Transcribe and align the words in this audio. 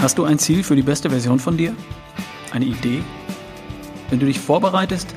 Hast 0.00 0.16
du 0.16 0.24
ein 0.24 0.38
Ziel 0.38 0.62
für 0.62 0.76
die 0.76 0.82
beste 0.82 1.10
Version 1.10 1.40
von 1.40 1.56
dir? 1.56 1.74
Eine 2.52 2.66
Idee? 2.66 3.02
Wenn 4.10 4.20
du 4.20 4.26
dich 4.26 4.38
vorbereitest, 4.38 5.12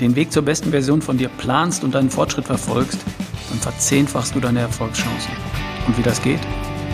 den 0.00 0.14
Weg 0.14 0.30
zur 0.30 0.42
besten 0.42 0.70
Version 0.70 1.02
von 1.02 1.18
dir 1.18 1.28
planst 1.28 1.82
und 1.82 1.92
deinen 1.92 2.08
Fortschritt 2.08 2.44
verfolgst, 2.44 3.00
dann 3.50 3.58
verzehnfachst 3.58 4.32
du 4.32 4.38
deine 4.38 4.60
Erfolgschancen. 4.60 5.32
Und 5.88 5.98
wie 5.98 6.02
das 6.02 6.22
geht, 6.22 6.38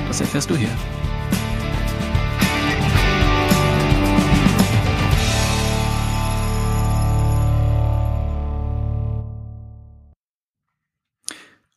das 0.08 0.22
erfährst 0.22 0.48
du 0.48 0.56
hier. 0.56 0.70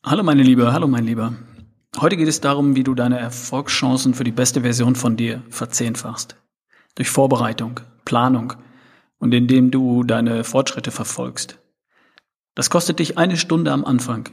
Hallo 0.02 0.24
meine 0.24 0.44
Liebe, 0.44 0.72
hallo 0.72 0.88
mein 0.88 1.04
Lieber. 1.04 1.34
Heute 1.98 2.18
geht 2.18 2.27
es 2.27 2.41
darum, 2.41 2.75
wie 2.75 2.84
du 2.84 2.93
deine 2.93 3.20
Erfolgschancen 3.20 4.13
für 4.16 4.26
die 4.26 4.31
beste 4.31 4.62
Version 4.62 4.95
von 4.95 5.16
dir 5.16 5.41
verzehnfachst. 5.49 6.36
Durch 6.95 7.09
Vorbereitung, 7.09 7.80
Planung 8.03 8.53
und 9.17 9.34
indem 9.34 9.72
du 9.72 10.03
deine 10.03 10.44
Fortschritte 10.44 10.91
verfolgst. 10.91 11.58
Das 12.53 12.70
kostet 12.70 13.00
dich 13.00 13.17
eine 13.17 13.38
Stunde 13.38 13.72
am 13.72 13.86
Anfang 13.86 14.27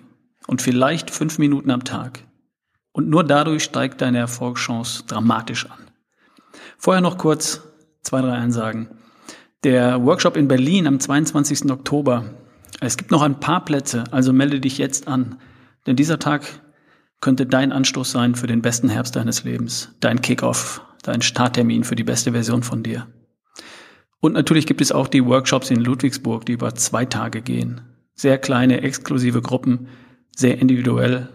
und 0.49 0.61
vielleicht 0.61 1.11
fünf 1.11 1.39
Minuten 1.39 1.71
am 1.71 1.85
Tag. 1.85 2.25
Und 2.93 3.09
nur 3.09 3.23
dadurch 3.23 3.63
steigt 3.63 4.01
deine 4.01 4.19
Erfolgschance 4.19 5.05
dramatisch 5.07 5.67
an. 5.67 5.91
Vorher 6.79 7.01
noch 7.01 7.17
kurz 7.17 7.63
zwei, 8.03 8.23
drei 8.23 8.33
Einsagen. 8.33 8.89
Der 9.63 10.05
Workshop 10.05 10.37
in 10.37 10.49
Berlin 10.49 10.89
am 10.89 10.99
22. 10.99 11.71
Oktober. 11.71 12.25
Es 12.81 12.97
gibt 12.97 13.13
noch 13.13 13.23
ein 13.23 13.39
paar 13.39 13.65
Plätze, 13.65 14.03
also 14.11 14.33
melde 14.33 14.59
dich 14.59 14.79
jetzt 14.79 15.07
an. 15.07 15.39
Denn 15.87 15.95
dieser 15.95 16.19
Tag 16.19 16.43
könnte 17.23 17.47
dein 17.47 17.73
Anstoß 17.73 18.11
sein 18.11 18.35
für 18.35 18.47
den 18.47 18.61
besten 18.61 18.91
Herbst 18.91 19.17
deines 19.17 19.45
Lebens, 19.45 19.95
dein 20.01 20.21
Kickoff, 20.21 20.83
dein 21.03 21.23
Starttermin 21.23 21.85
für 21.85 21.95
die 21.95 22.05
beste 22.05 22.33
Version 22.33 22.63
von 22.63 22.83
dir. 22.83 23.07
Und 24.21 24.35
natürlich 24.35 24.67
gibt 24.67 24.81
es 24.81 24.93
auch 24.93 25.09
die 25.09 25.25
Workshops 25.25 25.71
in 25.71 25.81
Ludwigsburg, 25.81 26.45
die 26.45 26.53
über 26.53 26.75
zwei 26.75 27.07
Tage 27.07 27.41
gehen. 27.41 27.81
Sehr 28.15 28.39
kleine, 28.39 28.83
exklusive 28.83 29.41
Gruppen, 29.41 29.89
sehr 30.37 30.59
individuell 30.59 31.29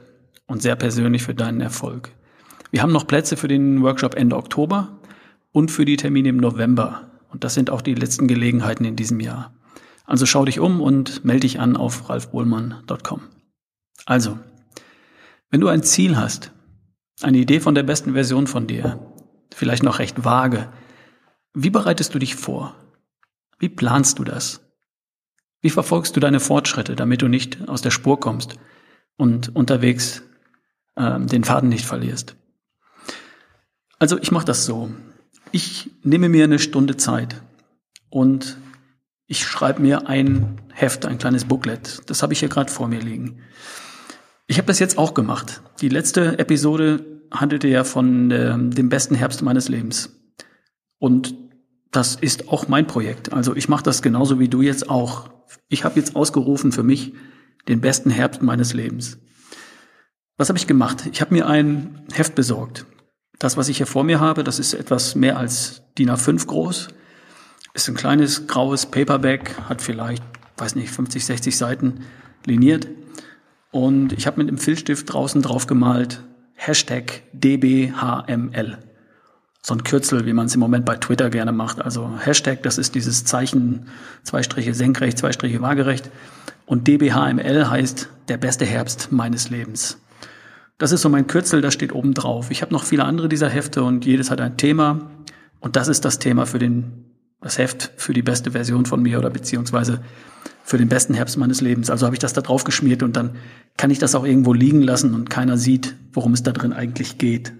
und 0.45 0.61
sehr 0.61 0.75
persönlich 0.75 1.23
für 1.23 1.33
deinen 1.33 1.61
Erfolg. 1.61 2.11
Wir 2.69 2.81
haben 2.81 2.91
noch 2.91 3.07
Plätze 3.07 3.37
für 3.37 3.47
den 3.47 3.81
Workshop 3.81 4.15
Ende 4.15 4.35
Oktober 4.35 4.99
und 5.53 5.71
für 5.71 5.85
die 5.85 5.97
Termine 5.97 6.29
im 6.29 6.37
November. 6.37 7.11
Und 7.29 7.43
das 7.45 7.53
sind 7.53 7.69
auch 7.69 7.81
die 7.81 7.95
letzten 7.95 8.27
Gelegenheiten 8.27 8.83
in 8.83 8.97
diesem 8.97 9.21
Jahr. 9.21 9.53
Also 10.05 10.25
schau 10.25 10.43
dich 10.43 10.59
um 10.59 10.81
und 10.81 11.23
melde 11.23 11.41
dich 11.41 11.59
an 11.61 11.77
auf 11.77 12.09
ralfbohlmann.com. 12.09 13.21
Also, 14.05 14.37
wenn 15.49 15.61
du 15.61 15.67
ein 15.67 15.83
Ziel 15.83 16.17
hast, 16.17 16.51
eine 17.21 17.37
Idee 17.37 17.59
von 17.59 17.75
der 17.75 17.83
besten 17.83 18.13
Version 18.13 18.47
von 18.47 18.67
dir, 18.67 18.99
vielleicht 19.53 19.83
noch 19.83 19.99
recht 19.99 20.23
vage, 20.23 20.71
wie 21.53 21.69
bereitest 21.69 22.13
du 22.13 22.19
dich 22.19 22.35
vor? 22.35 22.75
Wie 23.59 23.69
planst 23.69 24.19
du 24.19 24.23
das? 24.23 24.61
Wie 25.61 25.69
verfolgst 25.69 26.15
du 26.15 26.19
deine 26.19 26.39
Fortschritte, 26.39 26.95
damit 26.95 27.21
du 27.21 27.27
nicht 27.27 27.67
aus 27.67 27.81
der 27.81 27.91
Spur 27.91 28.19
kommst 28.19 28.59
und 29.15 29.55
unterwegs 29.55 30.21
äh, 30.95 31.19
den 31.19 31.43
Faden 31.43 31.69
nicht 31.69 31.85
verlierst? 31.85 32.35
Also 33.97 34.19
ich 34.19 34.31
mache 34.31 34.45
das 34.45 34.65
so. 34.65 34.91
Ich 35.51 35.89
nehme 36.03 36.29
mir 36.29 36.43
eine 36.43 36.59
Stunde 36.59 36.97
Zeit 36.97 37.41
und 38.09 38.57
ich 39.25 39.45
schreibe 39.45 39.81
mir 39.81 40.07
ein 40.07 40.61
Heft, 40.71 41.05
ein 41.05 41.17
kleines 41.17 41.45
Booklet. 41.45 42.01
Das 42.05 42.21
habe 42.21 42.33
ich 42.33 42.39
hier 42.39 42.49
gerade 42.49 42.71
vor 42.71 42.87
mir 42.87 43.01
liegen. 43.01 43.41
Ich 44.47 44.57
habe 44.57 44.67
das 44.67 44.79
jetzt 44.79 44.97
auch 44.97 45.13
gemacht. 45.13 45.61
Die 45.81 45.89
letzte 45.89 46.39
Episode 46.39 47.05
handelte 47.31 47.67
ja 47.67 47.83
von 47.83 48.31
äh, 48.31 48.57
dem 48.57 48.87
besten 48.87 49.13
Herbst 49.13 49.41
meines 49.41 49.67
Lebens. 49.67 50.17
Und 50.99 51.35
das 51.91 52.15
ist 52.15 52.47
auch 52.47 52.69
mein 52.69 52.87
Projekt. 52.87 53.33
Also 53.33 53.55
ich 53.55 53.67
mache 53.67 53.83
das 53.83 54.01
genauso 54.01 54.39
wie 54.39 54.47
du 54.47 54.61
jetzt 54.61 54.89
auch. 54.89 55.29
Ich 55.67 55.83
habe 55.83 55.99
jetzt 55.99 56.15
ausgerufen 56.15 56.71
für 56.71 56.83
mich 56.83 57.13
den 57.67 57.81
besten 57.81 58.09
Herbst 58.09 58.41
meines 58.41 58.73
Lebens. 58.73 59.19
Was 60.37 60.49
habe 60.49 60.57
ich 60.57 60.67
gemacht? 60.67 61.09
Ich 61.11 61.19
habe 61.19 61.33
mir 61.33 61.47
ein 61.47 62.05
Heft 62.13 62.35
besorgt. 62.35 62.85
Das, 63.39 63.57
was 63.57 63.67
ich 63.67 63.77
hier 63.77 63.87
vor 63.87 64.03
mir 64.03 64.19
habe, 64.19 64.43
das 64.43 64.59
ist 64.59 64.73
etwas 64.73 65.15
mehr 65.15 65.37
als 65.37 65.81
DIN 65.97 66.09
A5 66.09 66.47
groß. 66.47 66.87
Ist 67.73 67.89
ein 67.89 67.95
kleines 67.95 68.47
graues 68.47 68.85
Paperback, 68.85 69.59
hat 69.67 69.81
vielleicht, 69.81 70.23
weiß 70.57 70.75
nicht, 70.75 70.89
50, 70.89 71.25
60 71.25 71.57
Seiten 71.57 72.05
liniert. 72.45 72.87
Und 73.71 74.13
ich 74.13 74.27
habe 74.27 74.37
mit 74.37 74.49
dem 74.49 74.57
Filzstift 74.57 75.11
draußen 75.11 75.41
drauf 75.41 75.67
gemalt, 75.67 76.23
Hashtag 76.55 77.23
DBHML. 77.33 78.77
So 79.61 79.73
ein 79.73 79.83
Kürzel, 79.83 80.25
wie 80.25 80.33
man 80.33 80.45
es 80.45 80.55
im 80.55 80.61
Moment 80.61 80.85
bei 80.85 80.95
Twitter 80.95 81.29
gerne 81.29 81.51
macht. 81.51 81.81
Also 81.81 82.09
Hashtag, 82.19 82.63
das 82.63 82.77
ist 82.77 82.95
dieses 82.95 83.25
Zeichen, 83.25 83.87
zwei 84.23 84.41
Striche 84.41 84.73
senkrecht, 84.73 85.17
zwei 85.17 85.31
Striche 85.31 85.61
waagerecht. 85.61 86.09
Und 86.65 86.87
DBHML 86.87 87.69
heißt 87.69 88.09
der 88.29 88.37
beste 88.37 88.65
Herbst 88.65 89.11
meines 89.11 89.49
Lebens. 89.49 89.99
Das 90.77 90.91
ist 90.91 91.01
so 91.01 91.09
mein 91.09 91.27
Kürzel, 91.27 91.61
das 91.61 91.73
steht 91.73 91.93
oben 91.93 92.13
drauf. 92.13 92.51
Ich 92.51 92.61
habe 92.61 92.73
noch 92.73 92.83
viele 92.83 93.03
andere 93.03 93.29
dieser 93.29 93.49
Hefte 93.49 93.83
und 93.83 94.05
jedes 94.05 94.29
hat 94.29 94.39
ein 94.41 94.57
Thema. 94.57 95.09
Und 95.59 95.75
das 95.75 95.87
ist 95.87 96.05
das 96.05 96.19
Thema 96.19 96.45
für 96.45 96.59
den, 96.59 97.06
das 97.47 97.57
Heft 97.57 97.91
für 97.95 98.13
die 98.13 98.21
beste 98.21 98.51
Version 98.51 98.85
von 98.85 99.01
mir 99.01 99.17
oder 99.17 99.29
beziehungsweise 99.29 100.01
für 100.63 100.77
den 100.77 100.89
besten 100.89 101.13
Herbst 101.13 101.37
meines 101.37 101.61
Lebens. 101.61 101.89
Also 101.89 102.05
habe 102.05 102.15
ich 102.15 102.19
das 102.19 102.33
da 102.33 102.41
drauf 102.41 102.65
geschmiert 102.65 103.01
und 103.01 103.15
dann 103.15 103.37
kann 103.77 103.89
ich 103.89 103.99
das 103.99 104.15
auch 104.15 104.25
irgendwo 104.25 104.51
liegen 104.53 104.81
lassen 104.81 105.13
und 105.13 105.29
keiner 105.29 105.57
sieht, 105.57 105.95
worum 106.11 106.33
es 106.33 106.43
da 106.43 106.51
drin 106.51 106.73
eigentlich 106.73 107.17
geht. 107.17 107.53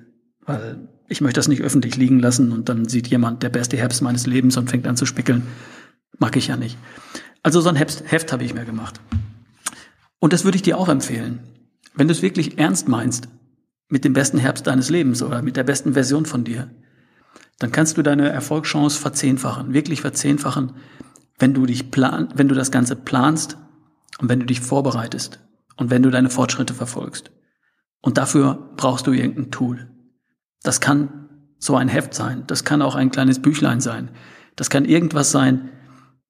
Weil 0.45 0.89
ich 1.07 1.21
möchte 1.21 1.39
das 1.39 1.47
nicht 1.47 1.61
öffentlich 1.61 1.95
liegen 1.95 2.19
lassen 2.19 2.51
und 2.51 2.67
dann 2.67 2.89
sieht 2.89 3.07
jemand 3.07 3.43
der 3.43 3.49
beste 3.49 3.77
Herbst 3.77 4.01
meines 4.01 4.27
Lebens 4.27 4.57
und 4.57 4.69
fängt 4.69 4.87
an 4.87 4.97
zu 4.97 5.05
spickeln. 5.05 5.43
Mag 6.19 6.35
ich 6.35 6.47
ja 6.47 6.57
nicht. 6.57 6.77
Also 7.43 7.61
so 7.61 7.69
ein 7.69 7.77
Heft, 7.77 8.11
Heft 8.11 8.33
habe 8.33 8.43
ich 8.43 8.53
mir 8.53 8.65
gemacht. 8.65 8.99
Und 10.19 10.33
das 10.33 10.43
würde 10.43 10.57
ich 10.57 10.63
dir 10.63 10.77
auch 10.77 10.89
empfehlen. 10.89 11.39
Wenn 11.95 12.09
du 12.09 12.11
es 12.11 12.21
wirklich 12.21 12.57
ernst 12.57 12.89
meinst 12.89 13.29
mit 13.87 14.03
dem 14.03 14.11
besten 14.11 14.37
Herbst 14.37 14.67
deines 14.67 14.89
Lebens 14.89 15.23
oder 15.23 15.41
mit 15.41 15.55
der 15.55 15.63
besten 15.63 15.93
Version 15.93 16.25
von 16.25 16.43
dir, 16.43 16.69
dann 17.59 17.71
kannst 17.71 17.97
du 17.97 18.03
deine 18.03 18.29
Erfolgschance 18.29 18.99
verzehnfachen, 18.99 19.73
wirklich 19.73 20.01
verzehnfachen, 20.01 20.73
wenn 21.39 21.53
du 21.53 21.65
dich 21.65 21.91
plan, 21.91 22.29
wenn 22.35 22.47
du 22.47 22.55
das 22.55 22.71
Ganze 22.71 22.95
planst 22.95 23.57
und 24.19 24.29
wenn 24.29 24.39
du 24.39 24.45
dich 24.45 24.61
vorbereitest 24.61 25.39
und 25.75 25.89
wenn 25.89 26.03
du 26.03 26.09
deine 26.09 26.29
Fortschritte 26.29 26.73
verfolgst. 26.73 27.31
Und 28.01 28.17
dafür 28.17 28.73
brauchst 28.77 29.07
du 29.07 29.11
irgendein 29.11 29.51
Tool. 29.51 29.89
Das 30.63 30.81
kann 30.81 31.29
so 31.59 31.75
ein 31.75 31.87
Heft 31.87 32.13
sein, 32.13 32.43
das 32.47 32.63
kann 32.63 32.81
auch 32.81 32.95
ein 32.95 33.11
kleines 33.11 33.41
Büchlein 33.41 33.79
sein, 33.81 34.11
das 34.55 34.69
kann 34.69 34.85
irgendwas 34.85 35.31
sein, 35.31 35.69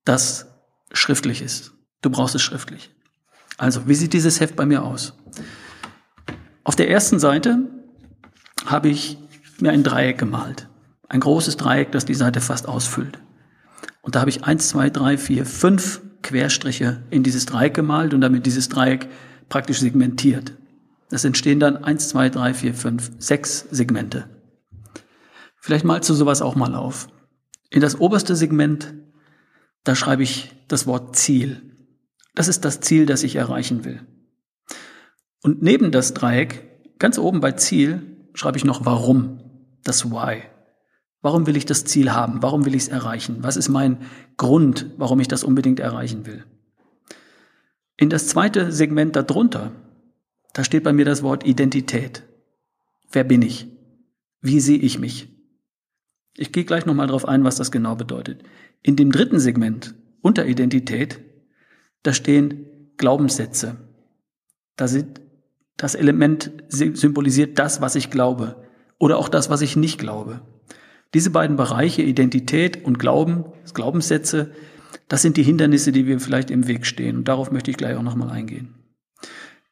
das 0.06 0.48
schriftlich 0.94 1.42
ist. 1.42 1.74
Du 2.02 2.10
brauchst 2.10 2.36
es 2.36 2.42
schriftlich. 2.42 2.94
Also, 3.58 3.88
wie 3.88 3.96
sieht 3.96 4.14
dieses 4.14 4.40
Heft 4.40 4.56
bei 4.56 4.66
mir 4.66 4.84
aus? 4.84 5.18
Auf 6.64 6.76
der 6.76 6.90
ersten 6.90 7.20
Seite 7.20 7.60
habe 8.66 8.90
ich 8.90 9.18
mir 9.60 9.72
ein 9.72 9.84
Dreieck 9.84 10.18
gemalt. 10.18 10.70
Ein 11.10 11.20
großes 11.20 11.58
Dreieck, 11.58 11.92
das 11.92 12.06
die 12.06 12.16
Seite 12.16 12.42
fast 12.42 12.68
ausfüllt. 12.68 13.20
Und 14.02 14.16
da 14.16 14.20
habe 14.20 14.30
ich 14.30 14.44
eins, 14.44 14.70
zwei, 14.70 14.90
drei, 14.90 15.18
vier, 15.18 15.46
fünf 15.46 16.02
Querstriche 16.22 17.04
in 17.10 17.24
dieses 17.24 17.46
Dreieck 17.46 17.74
gemalt 17.74 18.14
und 18.14 18.22
damit 18.22 18.46
dieses 18.46 18.70
Dreieck 18.70 19.08
praktisch 19.50 19.80
segmentiert. 19.80 20.54
Es 21.10 21.24
entstehen 21.24 21.60
dann 21.60 21.78
eins, 21.78 22.10
zwei, 22.10 22.30
drei, 22.30 22.54
vier, 22.54 22.74
fünf, 22.74 23.12
sechs 23.18 23.66
Segmente. 23.72 24.30
Vielleicht 25.58 25.86
malst 25.86 26.10
du 26.10 26.14
sowas 26.14 26.42
auch 26.42 26.56
mal 26.56 26.76
auf. 26.76 27.08
In 27.70 27.82
das 27.82 28.00
oberste 28.00 28.36
Segment, 28.36 28.94
da 29.84 29.96
schreibe 29.96 30.24
ich 30.24 30.54
das 30.68 30.88
Wort 30.88 31.16
Ziel. 31.16 31.62
Das 32.36 32.48
ist 32.48 32.66
das 32.66 32.82
Ziel, 32.82 33.06
das 33.06 33.24
ich 33.24 33.36
erreichen 33.36 33.84
will. 33.84 34.06
Und 35.42 35.62
neben 35.62 35.92
das 35.92 36.14
Dreieck, 36.14 36.98
ganz 37.00 37.18
oben 37.18 37.40
bei 37.40 37.54
Ziel, 37.54 38.18
schreibe 38.34 38.58
ich 38.58 38.66
noch 38.66 38.86
Warum, 38.86 39.42
das 39.84 40.12
Why. 40.12 40.44
Warum 41.22 41.48
will 41.48 41.58
ich 41.58 41.66
das 41.66 41.86
Ziel 41.86 42.12
haben? 42.12 42.42
Warum 42.42 42.66
will 42.66 42.76
ich 42.76 42.84
es 42.84 42.88
erreichen? 42.88 43.38
Was 43.42 43.58
ist 43.58 43.70
mein 43.70 43.98
Grund, 44.38 44.92
warum 44.98 45.20
ich 45.20 45.28
das 45.28 45.44
unbedingt 45.44 45.80
erreichen 45.80 46.26
will? 46.26 46.46
In 47.98 48.10
das 48.10 48.28
zweite 48.28 48.72
Segment 48.72 49.16
darunter, 49.16 49.72
da 50.54 50.64
steht 50.64 50.84
bei 50.84 50.94
mir 50.94 51.06
das 51.06 51.24
Wort 51.24 51.46
Identität. 51.46 52.24
Wer 53.12 53.24
bin 53.24 53.42
ich? 53.42 53.68
Wie 54.42 54.60
sehe 54.60 54.78
ich 54.78 55.00
mich? 55.00 55.30
Ich 56.36 56.52
gehe 56.52 56.66
gleich 56.66 56.86
nochmal 56.86 57.08
darauf 57.08 57.28
ein, 57.28 57.44
was 57.44 57.56
das 57.56 57.72
genau 57.72 57.96
bedeutet. 57.96 58.44
In 58.84 58.96
dem 58.96 59.12
dritten 59.12 59.40
Segment, 59.40 59.96
unter 60.22 60.46
Identität, 60.46 61.20
da 62.04 62.14
stehen 62.14 62.92
Glaubenssätze. 62.98 63.78
Da 64.76 64.88
sind, 64.88 65.20
das 65.78 65.96
Element 65.96 66.52
symbolisiert 66.70 67.58
das, 67.58 67.82
was 67.82 67.96
ich 67.96 68.12
glaube 68.12 68.64
oder 69.00 69.18
auch 69.18 69.30
das, 69.30 69.50
was 69.50 69.62
ich 69.62 69.76
nicht 69.76 69.98
glaube. 69.98 70.42
Diese 71.14 71.30
beiden 71.30 71.56
Bereiche, 71.56 72.02
Identität 72.02 72.84
und 72.84 73.00
Glauben, 73.00 73.46
Glaubenssätze, 73.74 74.52
das 75.08 75.22
sind 75.22 75.38
die 75.38 75.44
Hindernisse, 75.44 75.92
die 75.92 76.06
wir 76.06 76.20
vielleicht 76.20 76.52
im 76.52 76.68
Weg 76.68 76.86
stehen. 76.86 77.18
Und 77.18 77.28
darauf 77.28 77.52
möchte 77.52 77.72
ich 77.72 77.78
gleich 77.78 77.96
auch 77.96 78.04
nochmal 78.04 78.30
eingehen. 78.30 78.76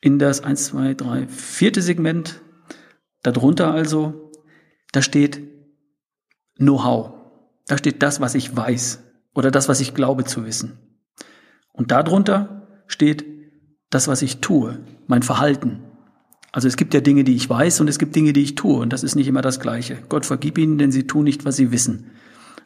In 0.01 0.19
das 0.19 0.41
1, 0.41 0.65
2, 0.65 0.93
3, 0.93 1.27
vierte 1.27 1.81
Segment, 1.81 2.41
darunter 3.23 3.73
also, 3.73 4.31
da 4.91 5.01
steht 5.01 5.41
Know-how. 6.57 7.13
Da 7.67 7.77
steht 7.77 8.01
das, 8.03 8.21
was 8.21 8.35
ich 8.35 8.55
weiß 8.55 9.03
oder 9.33 9.51
das, 9.51 9.67
was 9.67 9.81
ich 9.81 9.93
glaube 9.93 10.23
zu 10.23 10.45
wissen. 10.45 10.77
Und 11.73 11.91
darunter 11.91 12.67
steht 12.87 13.25
das, 13.89 14.07
was 14.07 14.21
ich 14.21 14.39
tue, 14.39 14.79
mein 15.07 15.23
Verhalten. 15.23 15.84
Also 16.55 16.69
es 16.69 16.77
gibt 16.77 16.93
ja 16.93 17.01
Dinge, 17.01 17.25
die 17.25 17.35
ich 17.35 17.49
weiß 17.49 17.81
und 17.81 17.89
es 17.89 17.99
gibt 17.99 18.15
Dinge, 18.15 18.31
die 18.31 18.41
ich 18.41 18.55
tue 18.55 18.79
und 18.79 18.93
das 18.93 19.03
ist 19.03 19.15
nicht 19.15 19.27
immer 19.27 19.41
das 19.41 19.59
Gleiche. 19.59 19.97
Gott 20.07 20.25
vergib 20.25 20.57
ihnen, 20.57 20.77
denn 20.77 20.89
sie 20.89 21.05
tun 21.05 21.25
nicht, 21.25 21.43
was 21.43 21.57
sie 21.57 21.73
wissen. 21.73 22.11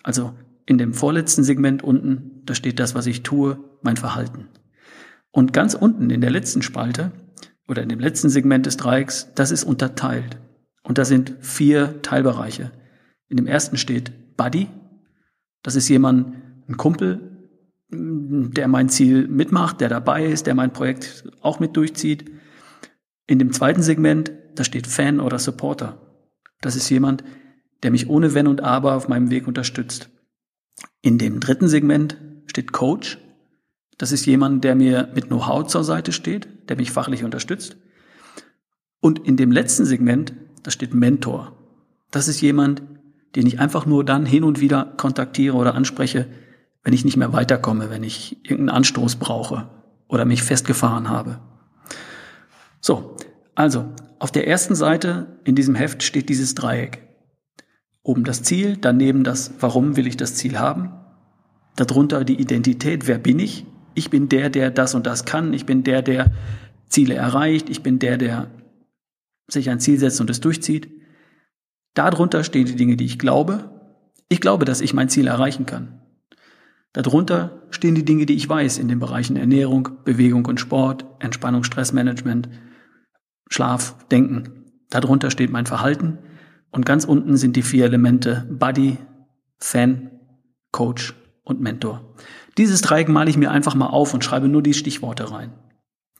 Also 0.04 0.36
in 0.68 0.78
dem 0.78 0.94
vorletzten 0.94 1.44
Segment 1.44 1.82
unten, 1.82 2.44
da 2.46 2.54
steht 2.54 2.80
das, 2.80 2.94
was 2.94 3.08
ich 3.08 3.24
tue, 3.24 3.58
mein 3.82 3.98
Verhalten. 3.98 4.48
Und 5.32 5.54
ganz 5.54 5.74
unten 5.74 6.12
in 6.12 6.22
der 6.22 6.30
letzten 6.30 6.62
Spalte 6.62 7.12
oder 7.68 7.82
in 7.82 7.90
dem 7.90 8.00
letzten 8.00 8.30
Segment 8.30 8.68
des 8.68 8.78
Dreiecks, 8.78 9.30
das 9.34 9.50
ist 9.50 9.64
unterteilt. 9.64 10.38
Und 10.84 11.00
da 11.00 11.04
sind 11.04 11.38
vier 11.40 12.04
Teilbereiche. 12.04 12.72
In 13.28 13.38
dem 13.38 13.48
ersten 13.48 13.78
steht 13.78 14.38
Buddy. 14.38 14.68
Das 15.64 15.76
ist 15.76 15.90
jemand, 15.90 16.36
ein 16.68 16.78
Kumpel, 16.78 17.50
der 17.90 18.68
mein 18.68 18.90
Ziel 18.90 19.28
mitmacht, 19.28 19.82
der 19.82 19.90
dabei 19.90 20.26
ist, 20.26 20.46
der 20.46 20.54
mein 20.54 20.74
Projekt 20.74 21.24
auch 21.42 21.60
mit 21.60 21.76
durchzieht. 21.76 22.30
In 23.30 23.38
dem 23.38 23.54
zweiten 23.54 23.84
Segment, 23.84 24.32
da 24.56 24.64
steht 24.64 24.88
Fan 24.88 25.20
oder 25.20 25.38
Supporter. 25.38 26.00
Das 26.62 26.76
ist 26.76 26.90
jemand, 26.90 27.24
der 27.84 27.92
mich 27.92 28.10
ohne 28.10 28.34
Wenn 28.34 28.48
und 28.48 28.64
Aber 28.64 28.96
auf 28.96 29.08
meinem 29.08 29.30
Weg 29.30 29.48
unterstützt. 29.48 30.10
In 31.04 31.20
dem 31.20 31.40
dritten 31.40 31.68
Segment 31.68 32.18
steht 32.48 32.72
Coach. 32.72 33.20
Das 34.00 34.12
ist 34.12 34.26
jemand, 34.26 34.64
der 34.64 34.74
mir 34.74 35.10
mit 35.14 35.28
Know-how 35.28 35.68
zur 35.68 35.84
Seite 35.84 36.12
steht, 36.12 36.48
der 36.70 36.78
mich 36.78 36.90
fachlich 36.90 37.24
unterstützt. 37.24 37.78
Und 39.00 39.20
in 39.20 39.38
dem 39.38 39.52
letzten 39.52 39.86
Segment, 39.86 40.34
da 40.64 40.72
steht 40.72 40.96
Mentor. 40.96 41.56
Das 42.10 42.28
ist 42.28 42.42
jemand, 42.42 42.82
den 43.36 43.46
ich 43.46 43.60
einfach 43.60 43.86
nur 43.86 44.04
dann 44.04 44.26
hin 44.26 44.44
und 44.44 44.60
wieder 44.60 44.86
kontaktiere 44.98 45.56
oder 45.56 45.76
anspreche, 45.76 46.26
wenn 46.82 46.94
ich 46.94 47.06
nicht 47.06 47.16
mehr 47.16 47.32
weiterkomme, 47.32 47.92
wenn 47.92 48.04
ich 48.04 48.38
irgendeinen 48.42 48.78
Anstoß 48.78 49.18
brauche 49.18 49.70
oder 50.08 50.26
mich 50.26 50.42
festgefahren 50.42 51.10
habe. 51.10 51.42
So, 52.82 53.16
also 53.56 53.94
auf 54.20 54.32
der 54.32 54.48
ersten 54.48 54.76
Seite 54.76 55.40
in 55.44 55.56
diesem 55.56 55.76
Heft 55.76 56.04
steht 56.04 56.30
dieses 56.30 56.56
Dreieck. 56.56 57.08
Oben 58.04 58.24
das 58.24 58.44
Ziel, 58.44 58.78
daneben 58.78 59.24
das 59.24 59.54
Warum 59.60 59.96
will 59.96 60.08
ich 60.08 60.18
das 60.18 60.36
Ziel 60.36 60.58
haben, 60.58 60.92
darunter 61.76 62.24
die 62.24 62.40
Identität, 62.40 63.08
wer 63.08 63.18
bin 63.18 63.40
ich? 63.40 63.66
Ich 63.96 64.10
bin 64.10 64.30
der, 64.30 64.50
der 64.50 64.72
das 64.72 64.96
und 64.96 65.06
das 65.06 65.26
kann, 65.26 65.54
ich 65.54 65.66
bin 65.66 65.84
der, 65.84 66.02
der 66.02 66.32
Ziele 66.88 67.16
erreicht, 67.16 67.70
ich 67.70 67.84
bin 67.84 68.00
der, 68.00 68.18
der 68.18 68.50
sich 69.48 69.70
ein 69.70 69.80
Ziel 69.80 70.00
setzt 70.00 70.22
und 70.22 70.30
es 70.30 70.40
durchzieht. 70.40 70.90
Darunter 71.94 72.44
stehen 72.44 72.66
die 72.66 72.76
Dinge, 72.76 72.98
die 72.98 73.06
ich 73.06 73.20
glaube. 73.20 73.70
Ich 74.30 74.42
glaube, 74.42 74.66
dass 74.66 74.82
ich 74.82 74.94
mein 74.94 75.10
Ziel 75.10 75.28
erreichen 75.28 75.66
kann. 75.66 76.02
Darunter 76.94 77.64
stehen 77.72 77.96
die 77.96 78.06
Dinge, 78.06 78.26
die 78.26 78.36
ich 78.36 78.48
weiß 78.48 78.78
in 78.78 78.88
den 78.88 79.00
Bereichen 79.00 79.36
Ernährung, 79.36 79.90
Bewegung 80.06 80.46
und 80.46 80.60
Sport, 80.60 81.06
Entspannung, 81.20 81.64
Stressmanagement, 81.64 82.50
Schlaf, 83.50 83.96
Denken. 84.08 84.66
Darunter 84.90 85.30
steht 85.30 85.52
mein 85.52 85.66
Verhalten 85.66 86.20
und 86.72 86.86
ganz 86.86 87.04
unten 87.04 87.36
sind 87.36 87.56
die 87.56 87.62
vier 87.62 87.86
Elemente 87.86 88.48
Buddy, 88.50 88.98
Fan, 89.58 90.12
Coach 90.72 91.16
und 91.44 91.60
Mentor. 91.60 92.16
Dieses 92.58 92.82
Dreieck 92.82 93.10
male 93.10 93.30
ich 93.30 93.38
mir 93.38 93.52
einfach 93.52 93.76
mal 93.76 93.88
auf 93.88 94.14
und 94.14 94.24
schreibe 94.24 94.48
nur 94.48 94.64
die 94.64 94.74
Stichworte 94.74 95.32
rein. 95.32 95.54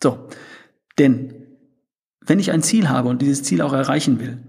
So, 0.02 0.28
denn 0.98 1.34
wenn 2.26 2.40
ich 2.40 2.52
ein 2.52 2.62
Ziel 2.62 2.90
habe 2.90 3.10
und 3.10 3.22
dieses 3.22 3.44
Ziel 3.44 3.62
auch 3.62 3.74
erreichen 3.74 4.20
will, 4.20 4.44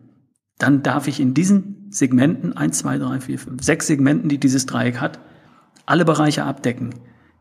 dann 0.59 0.83
darf 0.83 1.09
ich 1.09 1.21
in 1.21 1.35
diesen 1.35 1.87
Segmenten, 1.91 2.57
eins, 2.57 2.79
zwei, 2.79 2.99
drei, 2.99 3.21
vier, 3.21 3.39
fünf, 3.39 3.63
sechs 3.63 3.87
Segmenten, 3.87 4.29
die 4.29 4.39
dieses 4.39 4.67
Dreieck 4.67 5.01
hat, 5.01 5.19
alle 5.87 6.05
Bereiche 6.05 6.45
abdecken. 6.45 6.95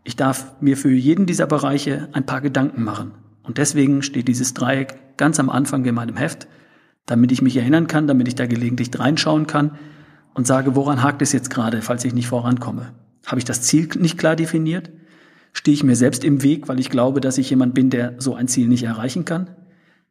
Ich 0.03 0.15
darf 0.15 0.59
mir 0.61 0.77
für 0.77 0.91
jeden 0.91 1.25
dieser 1.25 1.45
Bereiche 1.45 2.09
ein 2.13 2.25
paar 2.25 2.41
Gedanken 2.41 2.83
machen. 2.83 3.11
Und 3.43 3.57
deswegen 3.57 4.01
steht 4.01 4.27
dieses 4.27 4.53
Dreieck 4.53 4.95
ganz 5.19 5.39
am 5.39 5.51
Anfang 5.51 5.85
in 5.85 5.93
meinem 5.93 6.17
Heft, 6.17 6.47
damit 7.05 7.31
ich 7.31 7.43
mich 7.43 7.55
erinnern 7.57 7.85
kann, 7.85 8.07
damit 8.07 8.27
ich 8.27 8.35
da 8.35 8.47
gelegentlich 8.47 8.89
reinschauen 8.97 9.45
kann 9.45 9.77
und 10.33 10.47
sage, 10.47 10.75
woran 10.75 11.03
hakt 11.03 11.21
es 11.21 11.31
jetzt 11.31 11.51
gerade, 11.51 11.83
falls 11.83 12.05
ich 12.05 12.13
nicht 12.13 12.27
vorankomme. 12.27 12.93
Habe 13.25 13.37
ich 13.39 13.45
das 13.45 13.61
Ziel 13.61 13.89
nicht 13.99 14.17
klar 14.17 14.35
definiert? 14.35 14.89
Stehe 15.51 15.73
ich 15.75 15.83
mir 15.83 15.95
selbst 15.95 16.23
im 16.23 16.41
Weg, 16.41 16.67
weil 16.67 16.79
ich 16.79 16.89
glaube, 16.89 17.21
dass 17.21 17.37
ich 17.37 17.49
jemand 17.49 17.73
bin, 17.73 17.89
der 17.89 18.15
so 18.19 18.33
ein 18.33 18.47
Ziel 18.47 18.67
nicht 18.67 18.83
erreichen 18.83 19.25
kann? 19.25 19.49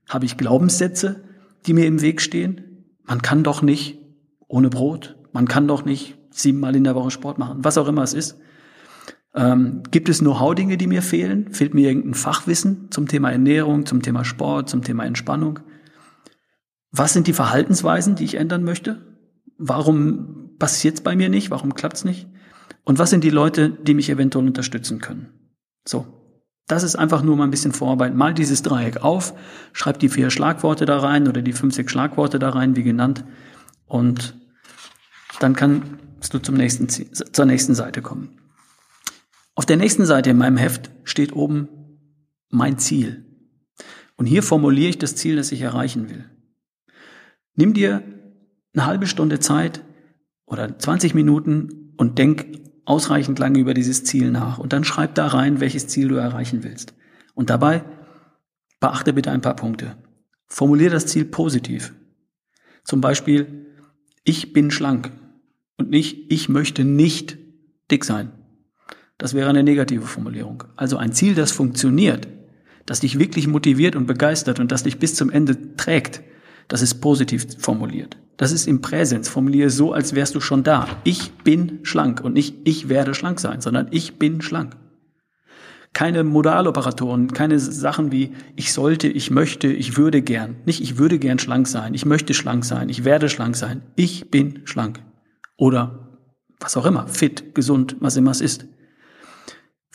Habe 0.09 0.27
ich 0.27 0.37
Glaubenssätze, 0.37 1.25
die 1.67 1.73
mir 1.73 1.87
im 1.87 2.01
Weg 2.01 2.21
stehen? 2.21 2.85
Man 3.05 3.23
kann 3.23 3.43
doch 3.43 3.63
nicht 3.63 3.99
ohne 4.47 4.69
Brot. 4.69 5.17
Man 5.33 5.49
kann 5.49 5.69
doch 5.69 5.85
nicht 5.85 6.17
siebenmal 6.31 6.77
in 6.77 6.85
der 6.85 6.95
Woche 6.95 7.11
Sport 7.11 7.39
machen, 7.39 7.65
was 7.65 7.79
auch 7.79 7.89
immer 7.89 8.03
es 8.03 8.13
ist. 8.13 8.39
Ähm, 9.39 9.85
gibt 9.93 10.09
es 10.09 10.19
Know-how-Dinge, 10.19 10.77
die 10.77 10.89
mir 10.89 11.01
fehlen? 11.01 11.53
Fehlt 11.53 11.73
mir 11.73 11.87
irgendein 11.87 12.15
Fachwissen 12.15 12.91
zum 12.91 13.07
Thema 13.07 13.31
Ernährung, 13.31 13.87
zum 13.87 14.03
Thema 14.03 14.25
Sport, 14.25 14.69
zum 14.69 14.83
Thema 14.83 15.05
Entspannung? 15.05 15.61
Was 16.91 17.13
sind 17.13 17.29
die 17.29 17.33
Verhaltensweisen, 17.33 18.17
die 18.17 18.25
ich 18.25 18.35
ändern 18.35 18.65
möchte? 18.65 19.01
Warum 19.57 20.57
passiert 20.59 20.97
es 20.97 21.01
bei 21.03 21.15
mir 21.15 21.29
nicht? 21.29 21.53
Warum 21.53 21.75
klappt 21.75 21.99
es 21.99 22.05
nicht? 22.05 22.27
Und 22.83 22.99
was 22.99 23.11
sind 23.11 23.23
die 23.23 23.31
Leute, 23.31 23.71
die 23.71 23.95
mich 23.95 24.11
eventuell 24.11 24.45
unterstützen 24.45 24.99
können? 24.99 25.29
So, 25.87 26.07
das 26.67 26.83
ist 26.83 26.97
einfach 26.97 27.23
nur 27.23 27.37
mal 27.37 27.45
ein 27.45 27.53
bisschen 27.53 27.73
Vorarbeit. 27.73 28.17
Mal 28.17 28.35
dieses 28.35 28.63
Dreieck 28.63 29.05
auf, 29.05 29.35
schreib 29.73 30.01
die 30.01 30.09
vier 30.09 30.31
Schlagworte 30.31 30.85
da 30.85 30.99
rein 30.99 31.29
oder 31.29 31.43
die 31.43 31.53
fünf, 31.53 31.75
sechs 31.75 31.93
Schlagworte 31.93 32.41
da 32.41 32.51
rein, 32.51 32.75
wie 32.75 32.83
genannt. 32.83 33.25
Und 33.87 34.35
dann 35.39 35.55
kann 35.55 36.01
du 36.29 36.41
zum 36.41 36.57
nächsten, 36.57 36.89
zur 36.89 37.45
nächsten 37.45 37.77
Seite 37.77 38.03
kommen. 38.03 38.31
Auf 39.59 39.67
der 39.67 39.77
nächsten 39.77 40.07
Seite 40.07 40.31
in 40.31 40.37
meinem 40.37 40.57
Heft 40.57 40.89
steht 41.03 41.33
oben 41.33 41.69
mein 42.49 42.79
Ziel. 42.79 43.25
Und 44.15 44.27
hier 44.27 44.45
formuliere 44.45 44.91
ich 44.91 44.99
das 44.99 45.17
Ziel, 45.17 45.35
das 45.35 45.51
ich 45.51 45.63
erreichen 45.63 46.09
will. 46.09 46.25
Nimm 47.57 47.75
dir 47.75 48.05
eine 48.73 48.87
halbe 48.87 49.09
Stunde 49.09 49.41
Zeit 49.41 49.83
oder 50.47 50.79
20 50.79 51.13
Minuten 51.13 51.93
und 51.97 52.19
denk 52.19 52.47
ausreichend 52.85 53.41
lange 53.41 53.59
über 53.59 53.75
dieses 53.75 54.05
Ziel 54.05 54.31
nach. 54.31 54.61
Und 54.61 54.73
dann 54.73 54.85
schreib 54.85 55.17
da 55.17 55.27
rein, 55.27 55.59
welches 55.59 55.89
Ziel 55.89 56.07
du 56.07 56.15
erreichen 56.15 56.63
willst. 56.63 56.95
Und 57.35 57.51
dabei 57.51 57.83
beachte 58.79 59.13
bitte 59.13 59.33
ein 59.33 59.41
paar 59.41 59.57
Punkte. 59.57 59.97
Formuliere 60.47 60.93
das 60.93 61.07
Ziel 61.07 61.25
positiv. 61.25 61.97
Zum 62.85 63.01
Beispiel, 63.01 63.67
ich 64.23 64.53
bin 64.53 64.71
schlank 64.71 65.11
und 65.79 65.91
nicht, 65.91 66.31
ich 66.31 66.49
möchte 66.49 66.85
nicht 66.85 67.39
dick 67.91 68.05
sein. 68.05 68.38
Das 69.19 69.35
wäre 69.35 69.51
eine 69.51 69.65
negative 69.65 70.07
Formulierung. 70.07 70.65
Also 70.77 70.97
ein 70.97 71.13
Ziel, 71.13 71.35
das 71.35 71.51
funktioniert, 71.51 72.29
das 72.87 73.01
dich 73.01 73.19
wirklich 73.19 73.49
motiviert 73.49 73.97
und 73.97 74.07
begeistert 74.07 74.61
und 74.61 74.71
das 74.71 74.85
dich 74.85 74.99
bis 74.99 75.15
zum 75.15 75.31
Ende 75.31 75.77
trägt, 75.77 76.23
das 76.69 76.83
ist 76.83 77.01
positiv 77.01 77.47
formuliert. 77.59 78.17
Das 78.37 78.53
ist 78.53 78.69
im 78.69 78.81
Präsens. 78.81 79.29
Formuliere 79.29 79.71
so, 79.71 79.93
als 79.93 80.15
wärst 80.15 80.35
du 80.37 80.41
schon 80.41 80.63
da. 80.63 80.87
Ich 81.03 81.33
bin 81.39 81.81
schlank 81.83 82.21
und 82.23 82.35
nicht 82.35 82.57
ich 82.65 82.89
werde 82.89 83.15
schlank 83.15 83.41
sein, 83.41 83.61
sondern 83.61 83.89
ich 83.91 84.19
bin 84.19 84.41
schlank. 84.41 84.77
Keine 85.93 86.23
Modaloperatoren, 86.23 87.33
keine 87.33 87.59
Sachen 87.59 88.13
wie 88.13 88.33
ich 88.55 88.73
sollte, 88.73 89.09
ich 89.09 89.33
möchte, 89.33 89.67
ich 89.67 89.97
würde 89.97 90.23
gern. 90.23 90.57
Nicht 90.67 90.81
ich 90.81 90.99
würde 90.99 91.19
gern 91.19 91.41
schlank 91.41 91.67
sein, 91.67 91.95
ich 91.95 92.07
möchte 92.07 92.35
schlank 92.35 92.65
sein, 92.65 92.89
ich 92.89 93.05
werde 93.05 93.29
schlank 93.29 93.57
sein. 93.57 93.83
Ich 93.97 94.31
bin 94.31 94.61
schlank 94.65 95.01
oder 95.57 96.21
was 96.61 96.77
auch 96.77 96.87
immer, 96.87 97.09
fit, 97.09 97.55
gesund, 97.55 97.97
was 97.99 98.17
immer 98.17 98.31
es 98.31 98.41
ist. 98.41 98.67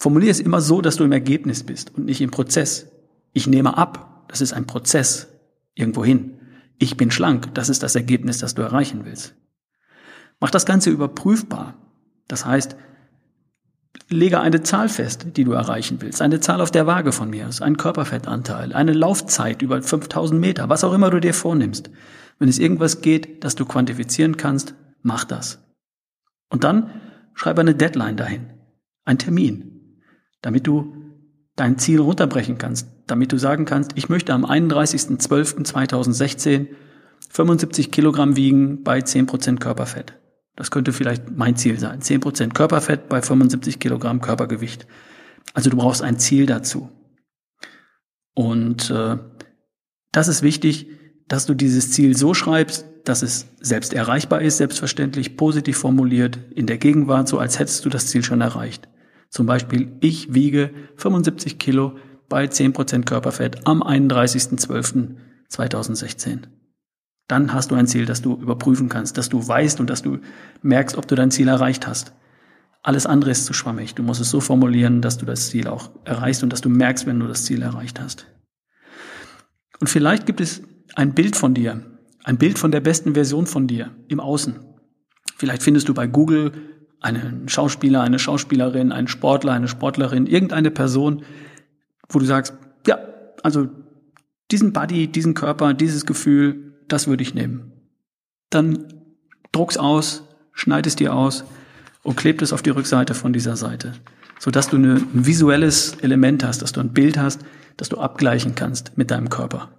Formulier 0.03 0.31
es 0.31 0.41
immer 0.41 0.60
so, 0.60 0.81
dass 0.81 0.98
du 0.98 1.05
im 1.05 1.13
Ergebnis 1.13 1.63
bist 1.63 1.95
und 1.95 2.03
nicht 2.03 2.19
im 2.19 2.29
Prozess. 2.29 2.91
Ich 3.31 3.48
nehme 3.48 3.77
ab, 3.77 4.25
das 4.27 4.41
ist 4.41 4.51
ein 4.51 4.67
Prozess 4.67 5.29
irgendwo 5.75 6.03
hin. 6.03 6.41
Ich 6.77 6.98
bin 6.98 7.10
schlank, 7.10 7.53
das 7.53 7.69
ist 7.69 7.83
das 7.83 7.95
Ergebnis, 7.95 8.39
das 8.39 8.53
du 8.53 8.63
erreichen 8.63 9.05
willst. 9.05 9.33
Mach 10.41 10.50
das 10.50 10.65
Ganze 10.65 10.89
überprüfbar. 10.89 11.75
Das 12.27 12.45
heißt, 12.45 12.75
lege 14.10 14.41
eine 14.41 14.62
Zahl 14.62 14.89
fest, 14.89 15.27
die 15.38 15.45
du 15.45 15.53
erreichen 15.53 16.01
willst. 16.01 16.22
Eine 16.22 16.41
Zahl 16.41 16.60
auf 16.60 16.72
der 16.72 16.86
Waage 16.86 17.13
von 17.13 17.29
mir, 17.29 17.50
ein 17.62 17.77
Körperfettanteil, 17.77 18.74
eine 18.74 18.91
Laufzeit 18.91 19.62
über 19.62 19.81
5000 19.81 20.38
Meter, 20.38 20.67
was 20.67 20.83
auch 20.83 20.91
immer 20.91 21.12
du 21.12 21.22
dir 21.22 21.33
vornimmst. 21.33 21.89
Wenn 22.39 22.50
es 22.50 22.60
irgendwas 22.60 23.00
geht, 23.00 23.45
das 23.45 23.55
du 23.55 23.63
quantifizieren 23.63 24.36
kannst, 24.36 24.75
mach 25.01 25.24
das. 25.24 25.60
Und 26.50 26.65
dann 26.65 26.89
schreib 27.36 27.57
eine 27.57 27.74
Deadline 27.74 28.17
dahin, 28.17 28.48
ein 29.05 29.17
Termin, 29.17 29.72
damit 30.43 30.67
du 30.67 30.93
dein 31.55 31.79
Ziel 31.79 32.00
runterbrechen 32.00 32.59
kannst, 32.59 32.88
damit 33.07 33.31
du 33.31 33.39
sagen 33.39 33.65
kannst, 33.65 33.93
ich 33.95 34.09
möchte 34.09 34.31
am 34.33 34.45
31.12.2016 34.45 36.67
75 37.29 37.91
Kilogramm 37.91 38.35
wiegen 38.35 38.83
bei 38.83 39.00
10% 39.00 39.57
Körperfett. 39.57 40.19
Das 40.55 40.69
könnte 40.69 40.93
vielleicht 40.93 41.31
mein 41.31 41.55
Ziel 41.55 41.79
sein. 41.79 42.01
10% 42.01 42.53
Körperfett 42.53 43.09
bei 43.09 43.23
75 43.23 43.79
Kilogramm 43.79 44.21
Körpergewicht. 44.21 44.85
Also 45.55 45.71
du 45.71 45.77
brauchst 45.77 46.03
ein 46.03 46.19
Ziel 46.19 46.45
dazu. 46.45 46.91
Und 48.35 48.91
äh, 48.91 49.17
das 50.12 50.27
ist 50.27 50.43
wichtig, 50.43 50.89
dass 51.27 51.47
du 51.47 51.55
dieses 51.55 51.89
Ziel 51.91 52.15
so 52.15 52.35
schreibst, 52.35 52.85
dass 53.05 53.23
es 53.23 53.47
selbst 53.59 53.93
erreichbar 53.93 54.41
ist, 54.41 54.57
selbstverständlich, 54.57 55.38
positiv 55.38 55.77
formuliert, 55.77 56.39
in 56.55 56.67
der 56.67 56.77
Gegenwart, 56.77 57.27
so 57.27 57.39
als 57.39 57.59
hättest 57.59 57.83
du 57.85 57.89
das 57.89 58.07
Ziel 58.07 58.23
schon 58.23 58.41
erreicht. 58.41 58.88
Zum 59.33 59.45
Beispiel, 59.47 59.91
ich 59.99 60.33
wiege 60.35 60.71
75 60.97 61.57
Kilo 61.57 61.97
bei 62.29 62.45
10% 62.45 63.03
Körperfett 63.03 63.65
am 63.65 63.81
31.12.2016. 63.81 66.43
Dann 67.27 67.51
hast 67.51 67.71
du 67.71 67.75
ein 67.75 67.87
Ziel, 67.87 68.05
das 68.05 68.21
du 68.21 68.35
überprüfen 68.35 68.89
kannst, 68.89 69.17
dass 69.17 69.29
du 69.29 69.47
weißt 69.47 69.79
und 69.79 69.89
dass 69.89 70.03
du 70.03 70.19
merkst, 70.61 70.97
ob 70.97 71.07
du 71.07 71.15
dein 71.15 71.31
Ziel 71.31 71.47
erreicht 71.47 71.87
hast. 71.87 72.13
Alles 72.83 73.07
andere 73.07 73.31
ist 73.31 73.45
zu 73.45 73.53
schwammig. 73.53 73.95
Du 73.95 74.03
musst 74.03 74.21
es 74.21 74.29
so 74.29 74.39
formulieren, 74.39 75.01
dass 75.01 75.17
du 75.17 75.25
das 75.25 75.49
Ziel 75.49 75.67
auch 75.67 75.89
erreichst 76.05 76.43
und 76.43 76.53
dass 76.53 76.61
du 76.61 76.69
merkst, 76.69 77.07
wenn 77.07 77.19
du 77.19 77.25
das 77.25 77.45
Ziel 77.45 77.63
erreicht 77.63 77.99
hast. 77.99 78.27
Und 79.79 79.87
vielleicht 79.87 80.27
gibt 80.27 80.41
es 80.41 80.61
ein 80.93 81.15
Bild 81.15 81.35
von 81.35 81.55
dir, 81.55 81.83
ein 82.23 82.37
Bild 82.37 82.59
von 82.59 82.71
der 82.71 82.81
besten 82.81 83.15
Version 83.15 83.47
von 83.47 83.65
dir 83.65 83.95
im 84.09 84.19
Außen. 84.19 84.59
Vielleicht 85.37 85.63
findest 85.63 85.89
du 85.89 85.95
bei 85.95 86.05
Google 86.05 86.51
einen 87.03 87.50
Schauspieler, 87.50 88.01
eine 88.01 88.17
Schauspielerin, 88.17 88.91
einen 88.91 89.07
Sportler, 89.07 89.51
eine 89.51 89.67
Sportlerin, 89.67 90.25
irgendeine 90.25 90.72
Person, 90.72 91.24
wo 92.10 92.19
du 92.19 92.25
sagst, 92.25 92.53
ja, 92.88 92.98
also 93.43 93.69
diesen 94.51 94.74
Body, 94.74 95.07
diesen 95.07 95.33
Körper, 95.33 95.74
dieses 95.74 96.05
Gefühl, 96.05 96.74
das 96.88 97.07
würde 97.07 97.24
ich 97.24 97.33
nehmen. 97.33 97.74
Dann 98.50 98.86
druck's 99.51 99.77
aus, 99.77 100.24
schneid 100.53 100.88
es 100.88 100.95
dir 100.95 101.13
aus 101.13 101.43
und 102.03 102.17
klebt 102.17 102.41
es 102.41 102.53
auf 102.53 102.62
die 102.62 102.69
Rückseite 102.69 103.13
von 103.13 103.33
dieser 103.33 103.57
Seite, 103.57 103.93
sodass 104.39 104.69
du 104.69 104.77
ein 104.77 105.07
visuelles 105.25 105.95
Element 106.01 106.43
hast, 106.43 106.62
dass 106.62 106.72
du 106.72 106.79
ein 106.79 106.93
Bild 106.93 107.17
hast, 107.17 107.41
das 107.77 107.89
du 107.89 107.98
abgleichen 107.98 108.55
kannst 108.55 108.98
mit 108.98 109.12
deinem 109.12 109.29
Körper. 109.29 109.72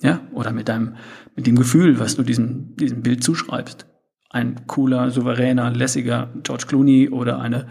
Ja, 0.00 0.20
oder 0.32 0.52
mit 0.52 0.68
deinem, 0.68 0.94
mit 1.34 1.46
dem 1.46 1.56
Gefühl, 1.56 1.98
was 1.98 2.14
du 2.14 2.22
diesem, 2.22 2.76
diesem 2.76 3.02
Bild 3.02 3.24
zuschreibst. 3.24 3.86
Ein 4.30 4.66
cooler, 4.66 5.10
souveräner, 5.10 5.70
lässiger 5.70 6.30
George 6.42 6.64
Clooney 6.66 7.08
oder 7.08 7.40
eine 7.40 7.66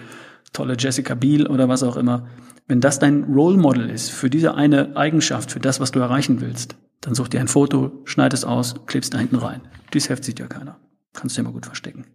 tolle 0.53 0.75
Jessica 0.77 1.13
Biel 1.13 1.47
oder 1.47 1.69
was 1.69 1.83
auch 1.83 1.97
immer. 1.97 2.27
Wenn 2.67 2.81
das 2.81 2.99
dein 2.99 3.25
Role 3.25 3.57
Model 3.57 3.89
ist 3.89 4.09
für 4.09 4.29
diese 4.29 4.55
eine 4.55 4.97
Eigenschaft, 4.97 5.51
für 5.51 5.59
das, 5.59 5.79
was 5.79 5.91
du 5.91 5.99
erreichen 5.99 6.41
willst, 6.41 6.75
dann 7.01 7.15
such 7.15 7.27
dir 7.29 7.39
ein 7.39 7.47
Foto, 7.47 8.01
schneid 8.05 8.33
es 8.33 8.43
aus, 8.43 8.75
klebst 8.87 9.13
da 9.13 9.19
hinten 9.19 9.37
rein. 9.37 9.61
Dieses 9.93 10.09
Heft 10.09 10.23
sieht 10.23 10.39
ja 10.39 10.47
keiner. 10.47 10.79
Kannst 11.13 11.37
du 11.37 11.41
immer 11.41 11.51
gut 11.51 11.65
verstecken. 11.65 12.05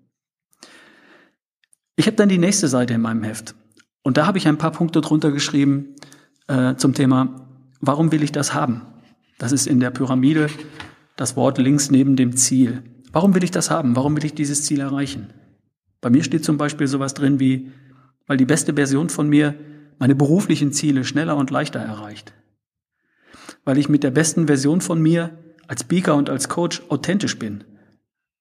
Ich 1.96 2.06
habe 2.06 2.16
dann 2.16 2.28
die 2.28 2.38
nächste 2.38 2.68
Seite 2.68 2.94
in 2.94 3.00
meinem 3.00 3.22
Heft. 3.22 3.54
Und 4.02 4.16
da 4.16 4.26
habe 4.26 4.38
ich 4.38 4.48
ein 4.48 4.58
paar 4.58 4.72
Punkte 4.72 5.00
drunter 5.00 5.30
geschrieben 5.30 5.94
äh, 6.48 6.74
zum 6.74 6.94
Thema, 6.94 7.48
warum 7.80 8.12
will 8.12 8.22
ich 8.22 8.32
das 8.32 8.54
haben? 8.54 8.82
Das 9.38 9.52
ist 9.52 9.66
in 9.66 9.80
der 9.80 9.90
Pyramide 9.90 10.48
das 11.16 11.36
Wort 11.36 11.58
links 11.58 11.90
neben 11.90 12.16
dem 12.16 12.36
Ziel. 12.36 12.82
Warum 13.12 13.34
will 13.34 13.44
ich 13.44 13.50
das 13.50 13.70
haben? 13.70 13.94
Warum 13.94 14.16
will 14.16 14.24
ich 14.24 14.34
dieses 14.34 14.64
Ziel 14.64 14.80
erreichen? 14.80 15.32
Bei 16.00 16.10
mir 16.10 16.24
steht 16.24 16.44
zum 16.44 16.56
Beispiel 16.56 16.86
sowas 16.86 17.14
drin 17.14 17.38
wie, 17.38 17.70
weil 18.26 18.38
die 18.38 18.46
beste 18.46 18.74
Version 18.74 19.10
von 19.10 19.28
mir 19.28 19.54
meine 19.98 20.14
beruflichen 20.14 20.72
Ziele 20.72 21.04
schneller 21.04 21.36
und 21.36 21.50
leichter 21.50 21.78
erreicht. 21.78 22.32
Weil 23.64 23.78
ich 23.78 23.88
mit 23.88 24.02
der 24.02 24.10
besten 24.10 24.46
Version 24.46 24.80
von 24.80 25.00
mir 25.00 25.38
als 25.68 25.82
Speaker 25.82 26.16
und 26.16 26.28
als 26.28 26.48
Coach 26.48 26.82
authentisch 26.88 27.38
bin. 27.38 27.64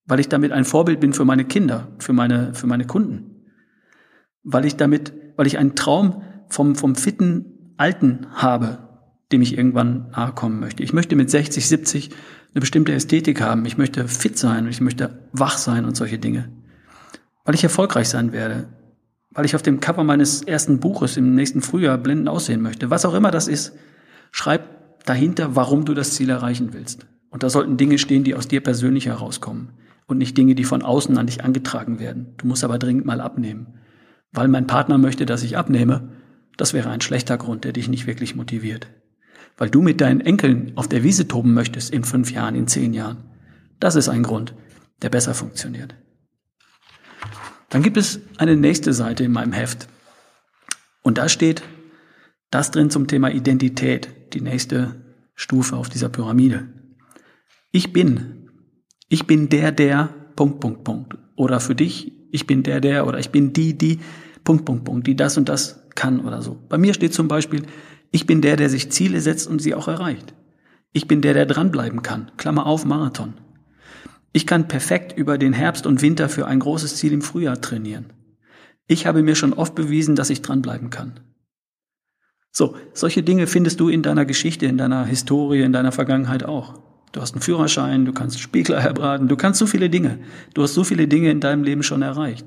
Weil 0.06 0.20
ich 0.20 0.30
damit 0.30 0.52
ein 0.52 0.66
Vorbild 0.66 1.00
bin 1.00 1.14
für 1.14 1.26
meine 1.26 1.46
Kinder, 1.46 1.90
für 2.00 2.14
meine, 2.14 2.56
für 2.56 2.66
meine 2.66 2.88
Kunden. 2.88 3.46
Weil 4.44 4.66
ich 4.66 4.76
damit, 4.78 5.14
weil 5.36 5.48
ich 5.48 5.60
einen 5.60 5.76
Traum 5.76 6.24
vom, 6.50 6.76
vom 6.76 6.96
fitten 6.96 7.74
Alten 7.78 8.28
habe, 8.32 8.90
dem 9.32 9.42
ich 9.42 9.58
irgendwann 9.58 10.10
nahe 10.12 10.34
kommen 10.34 10.60
möchte. 10.60 10.82
Ich 10.84 10.94
möchte 10.94 11.16
mit 11.16 11.30
60, 11.30 11.68
70 11.68 12.10
eine 12.54 12.62
bestimmte 12.62 12.94
Ästhetik 12.94 13.42
haben. 13.42 13.66
Ich 13.66 13.78
möchte 13.78 14.08
fit 14.08 14.38
sein 14.38 14.66
und 14.66 14.70
ich 14.70 14.82
möchte 14.82 15.20
wach 15.32 15.58
sein 15.58 15.86
und 15.86 15.96
solche 15.96 16.20
Dinge. 16.20 16.50
Weil 17.46 17.56
ich 17.56 17.64
erfolgreich 17.64 18.10
sein 18.10 18.34
werde 18.34 18.68
weil 19.34 19.46
ich 19.46 19.56
auf 19.56 19.62
dem 19.62 19.80
Cover 19.80 20.04
meines 20.04 20.44
ersten 20.44 20.80
Buches 20.80 21.18
im 21.18 21.36
nächsten 21.36 21.62
Frühjahr 21.62 21.98
blendend 21.98 22.30
aussehen 22.30 22.62
möchte. 22.62 22.90
Was 22.90 23.06
auch 23.06 23.14
immer 23.14 23.32
das 23.32 23.48
ist, 23.48 23.74
schreib 24.32 25.06
dahinter, 25.06 25.56
warum 25.56 25.86
du 25.86 25.94
das 25.94 26.14
Ziel 26.14 26.30
erreichen 26.30 26.74
willst. 26.74 27.08
Und 27.30 27.44
da 27.44 27.50
sollten 27.50 27.78
Dinge 27.78 27.98
stehen, 27.98 28.24
die 28.24 28.36
aus 28.36 28.50
dir 28.50 28.62
persönlich 28.62 29.06
herauskommen 29.06 29.70
und 30.06 30.18
nicht 30.18 30.38
Dinge, 30.38 30.54
die 30.54 30.66
von 30.66 30.82
außen 30.82 31.18
an 31.18 31.28
dich 31.28 31.44
angetragen 31.44 32.00
werden. 32.00 32.34
Du 32.38 32.48
musst 32.48 32.64
aber 32.64 32.78
dringend 32.78 33.06
mal 33.06 33.22
abnehmen. 33.22 33.68
Weil 34.34 34.50
mein 34.50 34.68
Partner 34.68 34.98
möchte, 34.98 35.26
dass 35.26 35.44
ich 35.44 35.58
abnehme, 35.58 36.10
das 36.58 36.74
wäre 36.74 36.90
ein 36.90 37.02
schlechter 37.02 37.38
Grund, 37.38 37.64
der 37.64 37.72
dich 37.72 37.88
nicht 37.88 38.08
wirklich 38.08 38.36
motiviert. 38.36 38.88
Weil 39.58 39.70
du 39.70 39.82
mit 39.82 40.02
deinen 40.02 40.22
Enkeln 40.22 40.74
auf 40.76 40.88
der 40.88 41.04
Wiese 41.04 41.28
toben 41.28 41.54
möchtest 41.54 41.92
in 41.92 42.04
fünf 42.04 42.32
Jahren, 42.32 42.56
in 42.56 42.68
zehn 42.68 42.94
Jahren. 42.94 43.30
Das 43.80 43.96
ist 43.96 44.10
ein 44.10 44.24
Grund, 44.24 44.54
der 45.02 45.10
besser 45.10 45.34
funktioniert. 45.34 45.96
Dann 47.70 47.84
gibt 47.84 47.98
es 47.98 48.20
eine 48.38 48.56
nächste 48.56 48.94
Seite 48.94 49.24
in 49.24 49.32
meinem 49.32 49.54
Heft. 49.54 49.88
Und 51.04 51.18
da 51.18 51.30
steht 51.30 51.64
das 52.52 52.72
drin 52.72 52.90
zum 52.90 53.08
Thema 53.08 53.32
Identität, 53.32 54.34
die 54.34 54.42
nächste 54.42 54.96
Stufe 55.36 55.76
auf 55.76 55.90
dieser 55.90 56.10
Pyramide. 56.10 56.68
Ich 57.72 57.94
bin. 57.94 58.50
Ich 59.08 59.26
bin 59.26 59.50
der, 59.50 59.72
der, 59.72 60.10
Punkt, 60.36 60.60
Punkt, 60.60 60.84
Punkt. 60.84 61.18
Oder 61.36 61.60
für 61.60 61.76
dich, 61.76 62.12
ich 62.32 62.46
bin 62.46 62.64
der, 62.64 62.82
der, 62.82 63.08
oder 63.08 63.20
ich 63.20 63.30
bin 63.30 63.54
die, 63.54 63.78
die, 63.78 64.00
Punkt, 64.44 64.66
Punkt, 64.66 64.86
Punkt, 64.86 65.08
die 65.08 65.16
das 65.16 65.38
und 65.38 65.50
das 65.50 65.88
kann 65.96 66.20
oder 66.22 66.42
so. 66.42 66.58
Bei 66.70 66.78
mir 66.78 66.94
steht 66.94 67.14
zum 67.14 67.28
Beispiel, 67.28 67.64
ich 68.12 68.26
bin 68.26 68.42
der, 68.42 68.58
der 68.58 68.70
sich 68.70 68.92
Ziele 68.92 69.22
setzt 69.22 69.48
und 69.48 69.60
sie 69.60 69.74
auch 69.74 69.88
erreicht. 69.88 70.34
Ich 70.92 71.08
bin 71.08 71.22
der, 71.22 71.34
der 71.34 71.46
dranbleiben 71.46 72.02
kann. 72.02 72.32
Klammer 72.38 72.66
auf, 72.66 72.86
Marathon. 72.86 73.36
Ich 74.34 74.46
kann 74.46 74.68
perfekt 74.68 75.18
über 75.18 75.38
den 75.38 75.54
Herbst 75.54 75.86
und 75.86 76.02
Winter 76.02 76.30
für 76.30 76.46
ein 76.46 76.60
großes 76.60 76.98
Ziel 76.98 77.14
im 77.14 77.22
Frühjahr 77.22 77.60
trainieren. 77.60 78.14
Ich 78.88 79.06
habe 79.06 79.24
mir 79.24 79.36
schon 79.36 79.54
oft 79.54 79.76
bewiesen, 79.76 80.16
dass 80.16 80.30
ich 80.30 80.42
dranbleiben 80.42 80.90
kann. 80.90 81.22
So, 82.52 82.76
solche 82.94 83.24
Dinge 83.24 83.48
findest 83.48 83.80
du 83.80 83.88
in 83.88 84.04
deiner 84.04 84.26
Geschichte, 84.26 84.66
in 84.66 84.78
deiner 84.78 85.06
Historie, 85.06 85.62
in 85.62 85.72
deiner 85.72 85.94
Vergangenheit 85.94 86.44
auch. 86.44 86.80
Du 87.14 87.22
hast 87.22 87.34
einen 87.34 87.42
Führerschein, 87.42 88.06
du 88.06 88.12
kannst 88.12 88.40
Spiegler 88.40 88.82
herbraten, 88.82 89.30
du 89.30 89.38
kannst 89.38 89.60
so 89.60 89.66
viele 89.66 89.90
Dinge. 89.90 90.20
Du 90.54 90.64
hast 90.64 90.74
so 90.74 90.84
viele 90.84 91.08
Dinge 91.08 91.32
in 91.32 91.40
deinem 91.40 91.64
Leben 91.64 91.84
schon 91.84 92.02
erreicht. 92.02 92.46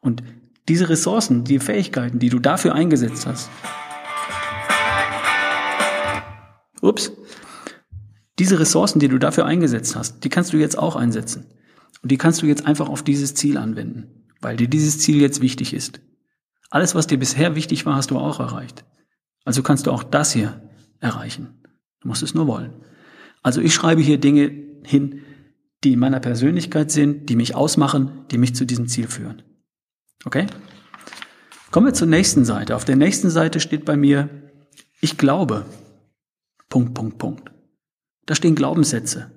Und 0.00 0.22
diese 0.68 0.88
Ressourcen, 0.88 1.44
die 1.44 1.58
Fähigkeiten, 1.58 2.18
die 2.18 2.30
du 2.30 2.38
dafür 2.38 2.74
eingesetzt 2.74 3.26
hast, 3.26 3.50
ups, 6.82 7.12
diese 8.38 8.58
Ressourcen, 8.58 8.98
die 8.98 9.08
du 9.08 9.18
dafür 9.18 9.46
eingesetzt 9.46 9.96
hast, 9.96 10.24
die 10.24 10.28
kannst 10.28 10.52
du 10.52 10.58
jetzt 10.58 10.78
auch 10.78 10.96
einsetzen. 10.96 11.46
Und 12.02 12.12
die 12.12 12.18
kannst 12.18 12.42
du 12.42 12.46
jetzt 12.46 12.66
einfach 12.66 12.88
auf 12.88 13.02
dieses 13.02 13.34
Ziel 13.34 13.56
anwenden, 13.56 14.26
weil 14.40 14.56
dir 14.56 14.68
dieses 14.68 14.98
Ziel 14.98 15.20
jetzt 15.20 15.40
wichtig 15.40 15.72
ist. 15.72 16.00
Alles, 16.70 16.94
was 16.94 17.06
dir 17.06 17.18
bisher 17.18 17.54
wichtig 17.54 17.86
war, 17.86 17.96
hast 17.96 18.10
du 18.10 18.18
auch 18.18 18.40
erreicht. 18.40 18.84
Also 19.44 19.62
kannst 19.62 19.86
du 19.86 19.92
auch 19.92 20.02
das 20.02 20.32
hier 20.32 20.60
erreichen. 21.00 21.62
Du 22.00 22.08
musst 22.08 22.22
es 22.22 22.34
nur 22.34 22.46
wollen. 22.46 22.72
Also 23.42 23.60
ich 23.60 23.72
schreibe 23.72 24.02
hier 24.02 24.18
Dinge 24.18 24.50
hin, 24.84 25.22
die 25.84 25.92
in 25.92 25.98
meiner 25.98 26.20
Persönlichkeit 26.20 26.90
sind, 26.90 27.28
die 27.28 27.36
mich 27.36 27.54
ausmachen, 27.54 28.24
die 28.30 28.38
mich 28.38 28.54
zu 28.54 28.64
diesem 28.64 28.88
Ziel 28.88 29.06
führen. 29.06 29.42
Okay? 30.24 30.46
Kommen 31.70 31.86
wir 31.86 31.94
zur 31.94 32.08
nächsten 32.08 32.44
Seite. 32.44 32.74
Auf 32.74 32.84
der 32.84 32.96
nächsten 32.96 33.30
Seite 33.30 33.60
steht 33.60 33.84
bei 33.84 33.96
mir, 33.96 34.28
ich 35.00 35.18
glaube. 35.18 35.66
Punkt, 36.76 36.92
Punkt, 36.92 37.16
Punkt. 37.16 37.50
Da 38.26 38.34
stehen 38.34 38.54
Glaubenssätze. 38.54 39.30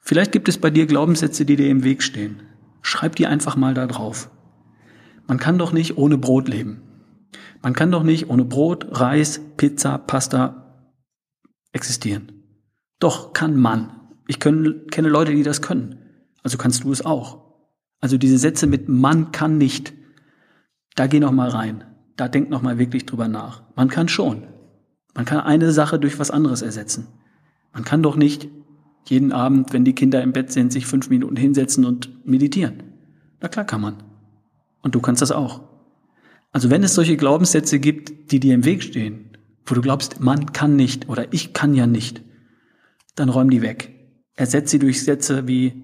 Vielleicht 0.00 0.32
gibt 0.32 0.48
es 0.48 0.56
bei 0.56 0.70
dir 0.70 0.86
Glaubenssätze, 0.86 1.44
die 1.44 1.56
dir 1.56 1.68
im 1.68 1.84
Weg 1.84 2.02
stehen. 2.02 2.40
Schreib 2.80 3.16
die 3.16 3.26
einfach 3.26 3.54
mal 3.54 3.74
da 3.74 3.86
drauf. 3.86 4.30
Man 5.26 5.36
kann 5.36 5.58
doch 5.58 5.72
nicht 5.72 5.98
ohne 5.98 6.16
Brot 6.16 6.48
leben. 6.48 6.80
Man 7.60 7.74
kann 7.74 7.90
doch 7.90 8.02
nicht 8.02 8.30
ohne 8.30 8.46
Brot, 8.46 8.86
Reis, 8.92 9.42
Pizza, 9.58 9.98
Pasta 9.98 10.86
existieren. 11.72 12.32
Doch 12.98 13.34
kann 13.34 13.60
man. 13.60 13.90
Ich 14.26 14.40
kenne 14.40 14.86
Leute, 14.96 15.34
die 15.34 15.42
das 15.42 15.60
können. 15.60 15.98
Also 16.42 16.56
kannst 16.56 16.84
du 16.84 16.92
es 16.92 17.04
auch. 17.04 17.44
Also 18.00 18.16
diese 18.16 18.38
Sätze 18.38 18.66
mit 18.66 18.88
man 18.88 19.32
kann 19.32 19.58
nicht. 19.58 19.92
Da 20.96 21.08
geh 21.08 21.20
noch 21.20 21.32
mal 21.32 21.50
rein. 21.50 21.84
Da 22.16 22.26
denk 22.26 22.48
noch 22.48 22.62
mal 22.62 22.78
wirklich 22.78 23.04
drüber 23.04 23.28
nach. 23.28 23.64
Man 23.76 23.88
kann 23.88 24.08
schon. 24.08 24.44
Man 25.18 25.24
kann 25.24 25.40
eine 25.40 25.72
Sache 25.72 25.98
durch 25.98 26.20
was 26.20 26.30
anderes 26.30 26.62
ersetzen. 26.62 27.08
Man 27.72 27.82
kann 27.82 28.04
doch 28.04 28.14
nicht 28.14 28.46
jeden 29.04 29.32
Abend, 29.32 29.72
wenn 29.72 29.84
die 29.84 29.96
Kinder 29.96 30.22
im 30.22 30.32
Bett 30.32 30.52
sind, 30.52 30.72
sich 30.72 30.86
fünf 30.86 31.10
Minuten 31.10 31.34
hinsetzen 31.34 31.84
und 31.84 32.24
meditieren. 32.24 32.84
Na 33.40 33.48
klar 33.48 33.64
kann 33.64 33.80
man. 33.80 33.96
Und 34.80 34.94
du 34.94 35.00
kannst 35.00 35.20
das 35.20 35.32
auch. 35.32 35.62
Also 36.52 36.70
wenn 36.70 36.84
es 36.84 36.94
solche 36.94 37.16
Glaubenssätze 37.16 37.80
gibt, 37.80 38.30
die 38.30 38.38
dir 38.38 38.54
im 38.54 38.64
Weg 38.64 38.84
stehen, 38.84 39.36
wo 39.66 39.74
du 39.74 39.80
glaubst, 39.80 40.20
man 40.20 40.52
kann 40.52 40.76
nicht 40.76 41.08
oder 41.08 41.32
ich 41.32 41.52
kann 41.52 41.74
ja 41.74 41.88
nicht, 41.88 42.22
dann 43.16 43.28
räum 43.28 43.50
die 43.50 43.60
weg. 43.60 43.92
Ersetz 44.36 44.70
sie 44.70 44.78
durch 44.78 45.02
Sätze 45.02 45.48
wie, 45.48 45.82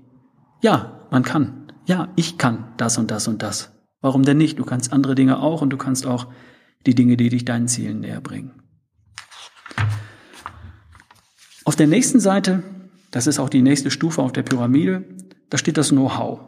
ja, 0.62 1.09
man 1.11 1.25
kann. 1.25 1.73
Ja, 1.87 2.12
ich 2.14 2.38
kann 2.38 2.69
das 2.76 2.99
und 2.99 3.11
das 3.11 3.26
und 3.26 3.43
das. 3.43 3.73
Warum 4.00 4.23
denn 4.23 4.38
nicht? 4.38 4.61
Du 4.61 4.64
kannst 4.64 4.93
andere 4.93 5.17
Dinge 5.17 5.41
auch 5.41 5.61
und 5.61 5.71
du 5.71 5.76
kannst 5.76 6.07
auch 6.07 6.29
die 6.87 6.95
Dinge, 6.95 7.17
die 7.17 7.31
dich 7.31 7.45
deinen 7.45 7.67
Zielen 7.67 7.99
näher 7.99 8.21
bringen. 8.21 8.61
Auf 11.64 11.76
der 11.76 11.87
nächsten 11.87 12.21
Seite, 12.21 12.62
das 13.11 13.26
ist 13.26 13.38
auch 13.38 13.49
die 13.49 13.62
nächste 13.62 13.90
Stufe 13.90 14.21
auf 14.21 14.33
der 14.33 14.42
Pyramide, 14.42 15.04
da 15.49 15.56
steht 15.56 15.78
das 15.78 15.90
Know-how. 15.90 16.40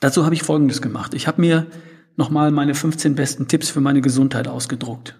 Dazu 0.00 0.24
habe 0.24 0.34
ich 0.34 0.42
Folgendes 0.42 0.82
gemacht. 0.82 1.14
Ich 1.14 1.26
habe 1.26 1.40
mir 1.40 1.66
nochmal 2.16 2.50
meine 2.50 2.74
15 2.74 3.14
besten 3.14 3.48
Tipps 3.48 3.70
für 3.70 3.80
meine 3.80 4.02
Gesundheit 4.02 4.48
ausgedruckt. 4.48 5.18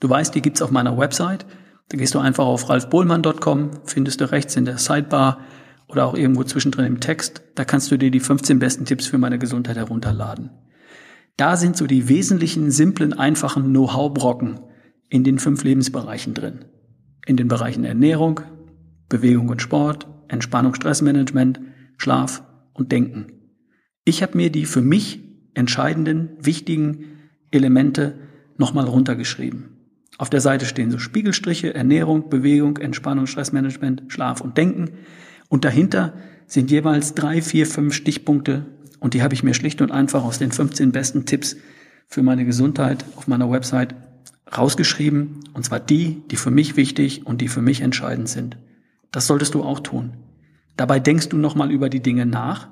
Du 0.00 0.10
weißt, 0.10 0.34
die 0.34 0.42
gibt's 0.42 0.60
auf 0.60 0.70
meiner 0.70 0.98
Website. 0.98 1.46
Da 1.88 1.96
gehst 1.96 2.14
du 2.14 2.18
einfach 2.18 2.44
auf 2.44 2.68
ralfbohlmann.com, 2.68 3.70
findest 3.84 4.20
du 4.20 4.30
rechts 4.30 4.56
in 4.56 4.66
der 4.66 4.78
Sidebar 4.78 5.38
oder 5.88 6.04
auch 6.06 6.14
irgendwo 6.14 6.44
zwischendrin 6.44 6.86
im 6.86 7.00
Text. 7.00 7.42
Da 7.54 7.64
kannst 7.64 7.90
du 7.90 7.96
dir 7.96 8.10
die 8.10 8.20
15 8.20 8.58
besten 8.58 8.84
Tipps 8.84 9.06
für 9.06 9.18
meine 9.18 9.38
Gesundheit 9.38 9.76
herunterladen. 9.76 10.50
Da 11.36 11.56
sind 11.56 11.76
so 11.76 11.86
die 11.86 12.08
wesentlichen, 12.08 12.70
simplen, 12.70 13.12
einfachen 13.14 13.70
Know-how-Brocken 13.70 14.60
in 15.08 15.24
den 15.24 15.38
fünf 15.38 15.64
Lebensbereichen 15.64 16.34
drin. 16.34 16.64
In 17.26 17.36
den 17.36 17.48
Bereichen 17.48 17.84
Ernährung, 17.84 18.40
Bewegung 19.08 19.48
und 19.48 19.62
Sport, 19.62 20.06
Entspannung, 20.28 20.74
Stressmanagement, 20.74 21.60
Schlaf 21.96 22.42
und 22.72 22.92
Denken. 22.92 23.26
Ich 24.04 24.22
habe 24.22 24.36
mir 24.36 24.50
die 24.50 24.66
für 24.66 24.82
mich 24.82 25.20
entscheidenden, 25.54 26.30
wichtigen 26.40 27.04
Elemente 27.50 28.18
nochmal 28.58 28.86
runtergeschrieben. 28.86 29.70
Auf 30.18 30.30
der 30.30 30.40
Seite 30.40 30.66
stehen 30.66 30.90
so 30.90 30.98
Spiegelstriche, 30.98 31.74
Ernährung, 31.74 32.28
Bewegung, 32.28 32.76
Entspannung, 32.76 33.26
Stressmanagement, 33.26 34.04
Schlaf 34.08 34.40
und 34.40 34.56
Denken. 34.56 34.90
Und 35.48 35.64
dahinter 35.64 36.14
sind 36.46 36.70
jeweils 36.70 37.14
drei, 37.14 37.42
vier, 37.42 37.66
fünf 37.66 37.94
Stichpunkte. 37.94 38.66
Und 39.00 39.14
die 39.14 39.22
habe 39.22 39.34
ich 39.34 39.42
mir 39.42 39.54
schlicht 39.54 39.80
und 39.80 39.90
einfach 39.90 40.24
aus 40.24 40.38
den 40.38 40.52
15 40.52 40.92
besten 40.92 41.26
Tipps 41.26 41.56
für 42.06 42.22
meine 42.22 42.44
Gesundheit 42.44 43.04
auf 43.16 43.26
meiner 43.26 43.50
Website 43.50 43.94
rausgeschrieben. 44.56 45.40
Und 45.52 45.64
zwar 45.64 45.80
die, 45.80 46.22
die 46.30 46.36
für 46.36 46.50
mich 46.50 46.76
wichtig 46.76 47.26
und 47.26 47.40
die 47.40 47.48
für 47.48 47.62
mich 47.62 47.80
entscheidend 47.80 48.28
sind. 48.28 48.58
Das 49.10 49.26
solltest 49.26 49.54
du 49.54 49.62
auch 49.62 49.80
tun. 49.80 50.14
Dabei 50.76 50.98
denkst 50.98 51.28
du 51.28 51.36
nochmal 51.36 51.70
über 51.70 51.88
die 51.88 52.02
Dinge 52.02 52.26
nach. 52.26 52.68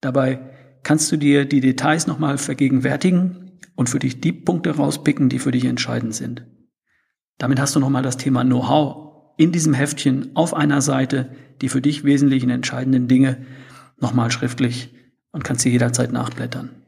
Dabei 0.00 0.40
kannst 0.82 1.10
du 1.12 1.16
dir 1.16 1.44
die 1.44 1.60
Details 1.60 2.06
nochmal 2.06 2.38
vergegenwärtigen 2.38 3.58
und 3.74 3.88
für 3.88 3.98
dich 3.98 4.20
die 4.20 4.32
Punkte 4.32 4.76
rauspicken, 4.76 5.28
die 5.28 5.38
für 5.38 5.50
dich 5.50 5.64
entscheidend 5.64 6.14
sind. 6.14 6.46
Damit 7.38 7.60
hast 7.60 7.74
du 7.74 7.80
nochmal 7.80 8.02
das 8.02 8.16
Thema 8.16 8.44
Know-how 8.44 9.34
in 9.36 9.52
diesem 9.52 9.74
Heftchen 9.74 10.36
auf 10.36 10.54
einer 10.54 10.82
Seite, 10.82 11.30
die 11.60 11.68
für 11.68 11.80
dich 11.80 12.04
wesentlichen 12.04 12.50
entscheidenden 12.50 13.08
Dinge 13.08 13.46
nochmal 13.98 14.30
schriftlich 14.30 14.94
und 15.32 15.42
kannst 15.42 15.62
sie 15.62 15.70
jederzeit 15.70 16.12
nachblättern. 16.12 16.81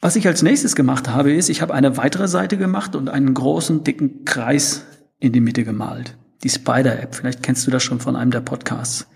Was 0.00 0.14
ich 0.14 0.28
als 0.28 0.42
nächstes 0.42 0.76
gemacht 0.76 1.08
habe, 1.08 1.32
ist, 1.32 1.48
ich 1.48 1.60
habe 1.60 1.74
eine 1.74 1.96
weitere 1.96 2.28
Seite 2.28 2.56
gemacht 2.56 2.94
und 2.94 3.08
einen 3.08 3.34
großen, 3.34 3.82
dicken 3.82 4.24
Kreis 4.24 4.86
in 5.18 5.32
die 5.32 5.40
Mitte 5.40 5.64
gemalt. 5.64 6.16
Die 6.44 6.50
Spider-App, 6.50 7.16
vielleicht 7.16 7.42
kennst 7.42 7.66
du 7.66 7.72
das 7.72 7.82
schon 7.82 7.98
von 7.98 8.14
einem 8.14 8.30
der 8.30 8.40
Podcasts. 8.40 9.08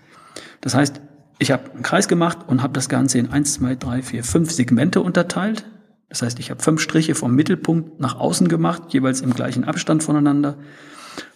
Das 0.59 0.75
heißt, 0.75 0.99
ich 1.39 1.51
habe 1.51 1.71
einen 1.71 1.83
Kreis 1.83 2.09
gemacht 2.09 2.39
und 2.47 2.61
habe 2.61 2.73
das 2.73 2.89
Ganze 2.89 3.17
in 3.17 3.31
eins, 3.31 3.53
zwei, 3.53 3.75
drei, 3.75 4.01
vier, 4.01 4.25
fünf 4.25 4.51
Segmente 4.51 4.99
unterteilt. 4.99 5.65
Das 6.09 6.21
heißt, 6.21 6.37
ich 6.39 6.51
habe 6.51 6.61
fünf 6.61 6.81
Striche 6.81 7.15
vom 7.15 7.33
Mittelpunkt 7.33 8.01
nach 8.01 8.19
außen 8.19 8.49
gemacht, 8.49 8.93
jeweils 8.93 9.21
im 9.21 9.33
gleichen 9.33 9.63
Abstand 9.63 10.03
voneinander 10.03 10.57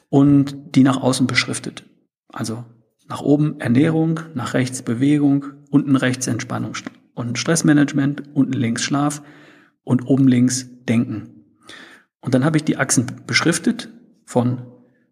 und 0.09 0.75
die 0.75 0.83
nach 0.83 1.01
außen 1.01 1.25
beschriftet. 1.25 1.85
Also 2.27 2.65
nach 3.07 3.21
oben 3.21 3.61
Ernährung, 3.61 4.19
nach 4.33 4.53
rechts 4.53 4.81
Bewegung, 4.81 5.45
unten 5.71 5.95
rechts 5.95 6.27
Entspannung 6.27 6.75
und 7.17 7.39
Stressmanagement, 7.39 8.36
unten 8.36 8.53
links 8.53 8.83
Schlaf 8.83 9.24
und 9.83 10.07
oben 10.07 10.27
links 10.27 10.67
Denken. 10.88 11.45
Und 12.21 12.36
dann 12.36 12.45
habe 12.45 12.57
ich 12.57 12.63
die 12.63 12.77
Achsen 12.77 13.07
beschriftet 13.25 13.89
von 14.24 14.67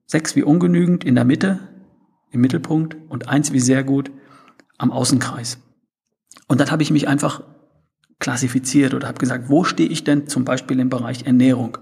sechs 0.05 0.35
wie 0.35 0.43
ungenügend 0.43 1.03
in 1.03 1.15
der 1.15 1.25
Mitte, 1.25 1.59
im 2.29 2.41
Mittelpunkt 2.41 2.95
und 3.09 3.27
eins 3.27 3.53
wie 3.53 3.59
sehr 3.59 3.83
gut 3.83 4.12
am 4.77 4.91
Außenkreis. 4.91 5.57
Und 6.48 6.59
dann 6.61 6.70
habe 6.70 6.83
ich 6.83 6.91
mich 6.91 7.07
einfach 7.07 7.44
klassifiziert 8.20 8.94
oder 8.94 9.07
habe 9.07 9.18
gesagt, 9.18 9.50
wo 9.50 9.63
stehe 9.63 9.89
ich 9.89 10.03
denn 10.03 10.27
zum 10.27 10.46
Beispiel 10.46 10.79
im 10.79 10.89
Bereich 10.89 11.25
Ernährung? 11.25 11.79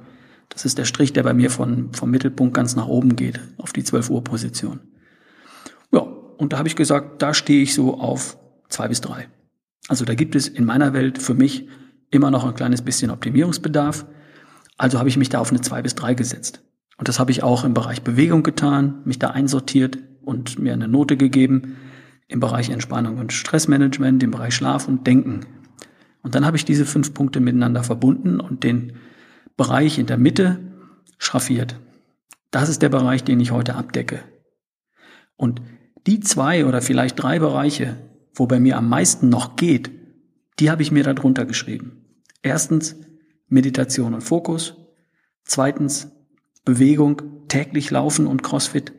Das 0.48 0.64
ist 0.64 0.78
der 0.78 0.86
Strich, 0.86 1.12
der 1.12 1.24
bei 1.24 1.34
mir 1.34 1.50
von, 1.50 1.94
vom 1.94 2.12
Mittelpunkt 2.12 2.54
ganz 2.54 2.76
nach 2.76 2.88
oben 2.88 3.18
geht, 3.18 3.42
auf 3.58 3.74
die 3.74 3.84
12 3.84 4.10
Uhr 4.10 4.24
Position. 4.24 4.80
Ja, 5.92 6.00
und 6.00 6.54
da 6.54 6.60
habe 6.60 6.70
ich 6.70 6.78
gesagt, 6.78 7.22
da 7.22 7.34
stehe 7.34 7.62
ich 7.62 7.74
so 7.74 8.00
auf 8.00 8.38
zwei 8.70 8.88
bis 8.88 9.02
drei. 9.02 9.28
Also 9.94 10.06
da 10.06 10.16
gibt 10.16 10.34
es 10.34 10.48
in 10.48 10.66
meiner 10.66 10.94
Welt 10.94 11.20
für 11.22 11.36
mich 11.36 11.68
immer 12.10 12.32
noch 12.32 12.44
ein 12.46 12.56
kleines 12.56 12.82
bisschen 12.82 13.12
Optimierungsbedarf. 13.12 14.08
Also 14.76 14.98
habe 14.98 15.08
ich 15.08 15.18
mich 15.18 15.30
da 15.30 15.38
auf 15.38 15.52
eine 15.52 15.62
zwei 15.62 15.84
bis 15.84 15.94
drei 15.94 16.16
gesetzt. 16.16 16.64
Und 16.98 17.10
das 17.10 17.20
habe 17.20 17.30
ich 17.30 17.44
auch 17.44 17.64
im 17.64 17.76
Bereich 17.76 18.02
Bewegung 18.02 18.42
getan, 18.42 19.04
mich 19.06 19.20
da 19.20 19.28
einsortiert 19.28 20.00
und 20.24 20.58
mir 20.58 20.74
eine 20.74 20.88
Note 20.88 21.16
gegeben 21.16 21.76
im 22.28 22.40
Bereich 22.40 22.72
Entspannung 22.72 23.20
und 23.20 23.34
Stressmanagement, 23.34 24.24
im 24.24 24.32
Bereich 24.32 24.56
Schlaf 24.56 24.88
und 24.88 25.06
Denken. 25.06 25.42
Und 26.24 26.34
dann 26.34 26.44
habe 26.44 26.58
ich 26.58 26.66
diese 26.66 26.88
fünf 26.88 27.14
Punkte 27.14 27.40
miteinander 27.40 27.84
verbunden 27.84 28.40
und 28.40 28.64
den 28.64 28.94
Bereich 29.58 30.00
in 30.00 30.08
der 30.08 30.18
Mitte 30.18 30.58
schraffiert. 31.20 31.80
Das 32.50 32.68
ist 32.68 32.82
der 32.82 32.90
Bereich, 32.90 33.24
den 33.24 33.40
ich 33.40 33.52
heute 33.52 33.76
abdecke. 33.76 34.22
Und 35.36 35.62
die 36.08 36.20
zwei 36.20 36.66
oder 36.66 36.82
vielleicht 36.82 37.22
drei 37.22 37.38
Bereiche, 37.38 37.98
wo 38.34 38.48
bei 38.48 38.60
mir 38.60 38.78
am 38.78 38.90
meisten 38.90 39.30
noch 39.30 39.56
geht, 39.56 39.92
die 40.60 40.70
habe 40.70 40.82
ich 40.82 40.92
mir 40.92 41.04
darunter 41.04 41.46
geschrieben. 41.46 42.06
Erstens 42.42 42.96
Meditation 43.48 44.14
und 44.14 44.22
Fokus. 44.22 44.76
Zweitens 45.44 46.12
Bewegung, 46.66 47.48
täglich 47.48 47.92
Laufen 47.92 48.28
und 48.28 48.44
CrossFit. 48.44 48.94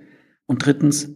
Und 0.47 0.65
drittens, 0.65 1.09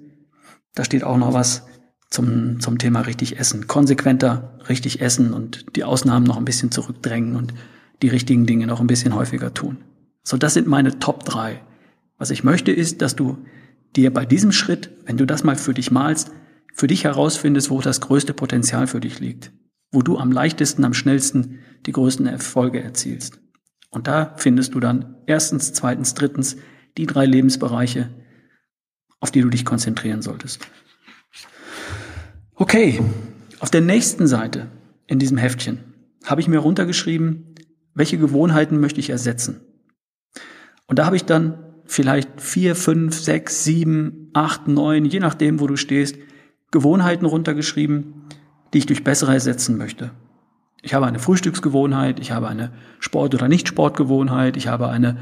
da 0.75 0.85
steht 0.85 1.05
auch 1.05 1.19
noch 1.19 1.35
was 1.35 1.67
zum, 2.11 2.61
zum 2.61 2.79
Thema 2.79 3.03
richtig 3.03 3.39
essen. 3.39 3.67
Konsequenter 3.67 4.59
richtig 4.69 5.01
essen 5.01 5.33
und 5.33 5.77
die 5.77 5.85
Ausnahmen 5.85 6.27
noch 6.27 6.37
ein 6.37 6.45
bisschen 6.45 6.71
zurückdrängen 6.71 7.37
und 7.37 7.55
die 8.03 8.09
richtigen 8.09 8.47
Dinge 8.47 8.67
noch 8.67 8.81
ein 8.81 8.87
bisschen 8.87 9.15
häufiger 9.15 9.53
tun. 9.53 9.79
So, 10.23 10.37
das 10.37 10.55
sind 10.55 10.67
meine 10.67 10.99
Top 10.99 11.25
drei. 11.25 11.63
Was 12.17 12.31
ich 12.31 12.45
möchte 12.45 12.73
ist, 12.73 13.03
dass 13.03 13.17
du 13.17 13.39
dir 13.97 14.13
bei 14.13 14.27
diesem 14.27 14.53
Schritt, 14.53 14.91
wenn 15.05 15.17
du 15.17 15.27
das 15.27 15.45
mal 15.45 15.57
für 15.57 15.75
dich 15.75 15.91
malst, 15.91 16.33
für 16.79 16.87
dich 16.87 17.03
herausfindest, 17.03 17.71
wo 17.71 17.81
das 17.81 18.01
größte 18.01 18.33
Potenzial 18.33 18.87
für 18.87 19.01
dich 19.01 19.19
liegt. 19.19 19.53
Wo 19.91 20.01
du 20.03 20.17
am 20.17 20.31
leichtesten, 20.31 20.85
am 20.85 20.95
schnellsten 20.95 21.59
die 21.87 21.93
größten 21.93 22.27
Erfolge 22.27 22.81
erzielst. 22.81 23.41
Und 23.91 24.07
da 24.07 24.37
findest 24.37 24.75
du 24.75 24.81
dann 24.81 25.17
erstens, 25.27 25.73
zweitens, 25.73 26.15
drittens 26.15 26.57
die 26.97 27.07
drei 27.07 27.27
Lebensbereiche, 27.27 28.11
auf 29.19 29.33
die 29.33 29.41
du 29.41 29.49
dich 29.49 29.65
konzentrieren 29.65 30.23
solltest. 30.23 30.69
Okay, 32.55 33.01
auf 33.59 33.71
der 33.71 33.81
nächsten 33.81 34.29
Seite 34.29 34.69
in 35.09 35.19
diesem 35.19 35.37
Heftchen 35.37 35.81
habe 36.25 36.41
ich 36.41 36.47
mir 36.47 36.59
runtergeschrieben, 36.59 37.57
welche 37.95 38.19
Gewohnheiten 38.19 38.79
möchte 38.79 39.01
ich 39.01 39.11
ersetzen. 39.11 39.63
Und 40.87 41.01
da 41.01 41.07
habe 41.07 41.17
ich 41.17 41.25
dann 41.25 41.59
vielleicht 41.87 42.41
vier, 42.41 42.77
fünf, 42.77 43.19
sechs, 43.19 43.65
sieben, 43.65 44.31
acht, 44.33 44.69
neun, 44.69 45.05
je 45.07 45.19
nachdem, 45.19 45.59
wo 45.59 45.67
du 45.67 45.77
stehst, 45.77 46.17
Gewohnheiten 46.71 47.27
runtergeschrieben, 47.27 48.25
die 48.73 48.79
ich 48.79 48.87
durch 48.87 49.05
bessere 49.05 49.33
ersetzen 49.33 49.79
möchte. 49.79 50.11
Ich 50.83 50.95
habe 50.95 51.07
eine 51.07 51.19
Frühstücksgewohnheit, 51.19 52.21
ich 52.21 52.31
habe 52.31 52.49
eine 52.49 52.73
Sport- 53.01 53.35
oder 53.35 53.49
Nicht-Sportgewohnheit, 53.49 54.57
ich 54.57 54.69
habe 54.69 54.89
eine 54.89 55.19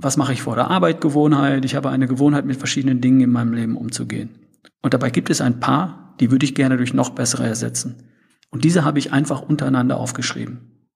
Was 0.00 0.16
mache 0.16 0.32
ich 0.32 0.42
vor 0.42 0.54
der 0.54 0.70
Arbeit 0.70 1.00
Gewohnheit, 1.00 1.64
ich 1.64 1.74
habe 1.74 1.90
eine 1.90 2.06
Gewohnheit, 2.06 2.46
mit 2.46 2.56
verschiedenen 2.56 3.00
Dingen 3.00 3.20
in 3.20 3.30
meinem 3.30 3.52
Leben 3.52 3.76
umzugehen. 3.76 4.38
Und 4.80 4.94
dabei 4.94 5.10
gibt 5.10 5.28
es 5.28 5.40
ein 5.40 5.58
paar, 5.58 6.14
die 6.20 6.30
würde 6.30 6.46
ich 6.46 6.54
gerne 6.54 6.76
durch 6.76 6.94
noch 6.94 7.10
bessere 7.10 7.44
ersetzen. 7.44 8.04
Und 8.50 8.64
diese 8.64 8.84
habe 8.84 9.00
ich 9.00 9.12
einfach 9.12 9.42
untereinander 9.42 9.98
aufgeschrieben. 9.98 10.88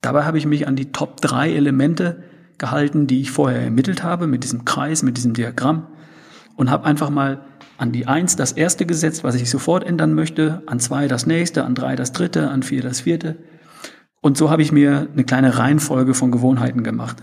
Dabei 0.00 0.24
habe 0.24 0.38
ich 0.38 0.46
mich 0.46 0.66
an 0.66 0.76
die 0.76 0.92
Top 0.92 1.20
drei 1.20 1.52
Elemente 1.52 2.24
gehalten, 2.58 3.06
die 3.06 3.20
ich 3.20 3.30
vorher 3.30 3.62
ermittelt 3.62 4.02
habe, 4.02 4.26
mit 4.26 4.44
diesem 4.44 4.64
Kreis, 4.64 5.02
mit 5.02 5.16
diesem 5.16 5.34
Diagramm 5.34 5.88
und 6.56 6.70
habe 6.70 6.84
einfach 6.84 7.10
mal 7.10 7.44
an 7.82 7.90
die 7.90 8.06
eins 8.06 8.36
das 8.36 8.52
erste 8.52 8.86
gesetzt, 8.86 9.24
was 9.24 9.34
ich 9.34 9.50
sofort 9.50 9.82
ändern 9.82 10.14
möchte, 10.14 10.62
an 10.66 10.78
zwei 10.78 11.08
das 11.08 11.26
nächste, 11.26 11.64
an 11.64 11.74
drei 11.74 11.96
das 11.96 12.12
dritte, 12.12 12.48
an 12.48 12.62
vier 12.62 12.80
das 12.80 13.00
vierte. 13.00 13.38
Und 14.20 14.38
so 14.38 14.50
habe 14.50 14.62
ich 14.62 14.70
mir 14.70 15.08
eine 15.12 15.24
kleine 15.24 15.58
Reihenfolge 15.58 16.14
von 16.14 16.30
Gewohnheiten 16.30 16.84
gemacht, 16.84 17.16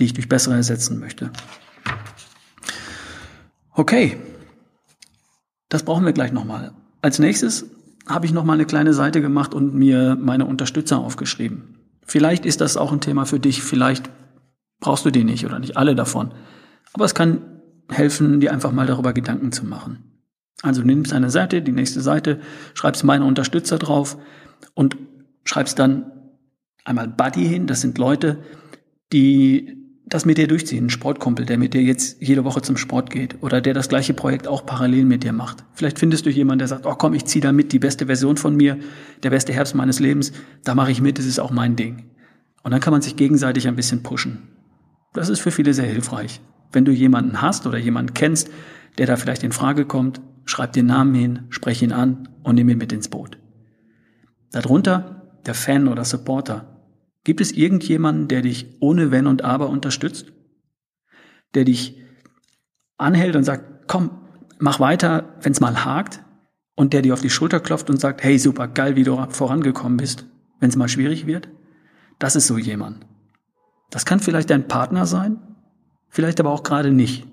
die 0.00 0.06
ich 0.06 0.14
durch 0.14 0.26
bessere 0.26 0.54
ersetzen 0.54 0.98
möchte. 0.98 1.30
Okay, 3.74 4.16
das 5.68 5.82
brauchen 5.82 6.06
wir 6.06 6.14
gleich 6.14 6.32
nochmal. 6.32 6.72
Als 7.02 7.18
nächstes 7.18 7.66
habe 8.08 8.24
ich 8.24 8.32
nochmal 8.32 8.54
eine 8.54 8.64
kleine 8.64 8.94
Seite 8.94 9.20
gemacht 9.20 9.52
und 9.52 9.74
mir 9.74 10.16
meine 10.18 10.46
Unterstützer 10.46 11.00
aufgeschrieben. 11.00 11.80
Vielleicht 12.06 12.46
ist 12.46 12.62
das 12.62 12.78
auch 12.78 12.92
ein 12.92 13.02
Thema 13.02 13.26
für 13.26 13.40
dich, 13.40 13.62
vielleicht 13.62 14.08
brauchst 14.80 15.04
du 15.04 15.10
die 15.10 15.24
nicht 15.24 15.44
oder 15.44 15.58
nicht 15.58 15.76
alle 15.76 15.94
davon. 15.94 16.32
Aber 16.94 17.04
es 17.04 17.14
kann 17.14 17.57
helfen, 17.90 18.40
dir 18.40 18.52
einfach 18.52 18.72
mal 18.72 18.86
darüber 18.86 19.12
Gedanken 19.12 19.52
zu 19.52 19.64
machen. 19.64 20.04
Also 20.62 20.80
du 20.80 20.86
nimmst 20.86 21.12
eine 21.12 21.30
Seite, 21.30 21.62
die 21.62 21.72
nächste 21.72 22.00
Seite, 22.00 22.40
schreibst 22.74 23.04
meine 23.04 23.24
Unterstützer 23.24 23.78
drauf 23.78 24.18
und 24.74 24.96
schreibst 25.44 25.78
dann 25.78 26.10
einmal 26.84 27.08
Buddy 27.08 27.46
hin. 27.46 27.66
Das 27.66 27.80
sind 27.80 27.98
Leute, 27.98 28.38
die 29.12 29.76
das 30.08 30.24
mit 30.24 30.38
dir 30.38 30.48
durchziehen, 30.48 30.86
ein 30.86 30.90
Sportkumpel, 30.90 31.44
der 31.44 31.58
mit 31.58 31.74
dir 31.74 31.82
jetzt 31.82 32.20
jede 32.22 32.44
Woche 32.44 32.62
zum 32.62 32.76
Sport 32.76 33.10
geht 33.10 33.42
oder 33.42 33.60
der 33.60 33.74
das 33.74 33.88
gleiche 33.88 34.14
Projekt 34.14 34.48
auch 34.48 34.64
parallel 34.64 35.04
mit 35.04 35.22
dir 35.22 35.32
macht. 35.32 35.64
Vielleicht 35.74 35.98
findest 35.98 36.24
du 36.24 36.30
jemanden, 36.30 36.60
der 36.60 36.68
sagt, 36.68 36.86
oh 36.86 36.94
komm, 36.94 37.12
ich 37.14 37.26
ziehe 37.26 37.42
da 37.42 37.52
mit, 37.52 37.72
die 37.72 37.78
beste 37.78 38.06
Version 38.06 38.38
von 38.38 38.56
mir, 38.56 38.78
der 39.22 39.30
beste 39.30 39.52
Herbst 39.52 39.74
meines 39.74 40.00
Lebens, 40.00 40.32
da 40.64 40.74
mache 40.74 40.90
ich 40.90 41.02
mit, 41.02 41.18
das 41.18 41.26
ist 41.26 41.38
auch 41.38 41.50
mein 41.50 41.76
Ding. 41.76 42.04
Und 42.62 42.72
dann 42.72 42.80
kann 42.80 42.92
man 42.92 43.02
sich 43.02 43.16
gegenseitig 43.16 43.68
ein 43.68 43.76
bisschen 43.76 44.02
pushen. 44.02 44.48
Das 45.12 45.28
ist 45.28 45.40
für 45.40 45.50
viele 45.50 45.74
sehr 45.74 45.86
hilfreich. 45.86 46.40
Wenn 46.72 46.84
du 46.84 46.92
jemanden 46.92 47.40
hast 47.42 47.66
oder 47.66 47.78
jemanden 47.78 48.14
kennst, 48.14 48.50
der 48.98 49.06
da 49.06 49.16
vielleicht 49.16 49.42
in 49.42 49.52
Frage 49.52 49.84
kommt, 49.84 50.20
schreib 50.44 50.72
den 50.72 50.86
Namen 50.86 51.14
hin, 51.14 51.40
sprech 51.50 51.82
ihn 51.82 51.92
an 51.92 52.28
und 52.42 52.54
nimm 52.54 52.68
ihn 52.68 52.78
mit 52.78 52.92
ins 52.92 53.08
Boot. 53.08 53.38
Darunter 54.50 55.38
der 55.46 55.54
Fan 55.54 55.88
oder 55.88 56.04
Supporter, 56.04 56.78
Gibt 57.28 57.42
es 57.42 57.52
irgendjemanden, 57.52 58.26
der 58.26 58.40
dich 58.40 58.78
ohne 58.80 59.10
Wenn 59.10 59.26
und 59.26 59.44
Aber 59.44 59.68
unterstützt? 59.68 60.32
Der 61.52 61.64
dich 61.64 62.00
anhält 62.96 63.36
und 63.36 63.44
sagt, 63.44 63.86
komm, 63.86 64.22
mach 64.58 64.80
weiter, 64.80 65.36
wenn 65.42 65.52
es 65.52 65.60
mal 65.60 65.84
hakt? 65.84 66.24
Und 66.74 66.94
der 66.94 67.02
dir 67.02 67.12
auf 67.12 67.20
die 67.20 67.28
Schulter 67.28 67.60
klopft 67.60 67.90
und 67.90 68.00
sagt, 68.00 68.24
hey, 68.24 68.38
super, 68.38 68.66
geil, 68.66 68.96
wie 68.96 69.02
du 69.02 69.26
vorangekommen 69.28 69.98
bist, 69.98 70.24
wenn 70.58 70.70
es 70.70 70.76
mal 70.76 70.88
schwierig 70.88 71.26
wird? 71.26 71.50
Das 72.18 72.34
ist 72.34 72.46
so 72.46 72.56
jemand. 72.56 73.04
Das 73.90 74.06
kann 74.06 74.20
vielleicht 74.20 74.48
dein 74.48 74.66
Partner 74.66 75.04
sein, 75.04 75.38
vielleicht 76.08 76.40
aber 76.40 76.50
auch 76.50 76.62
gerade 76.62 76.90
nicht. 76.90 77.26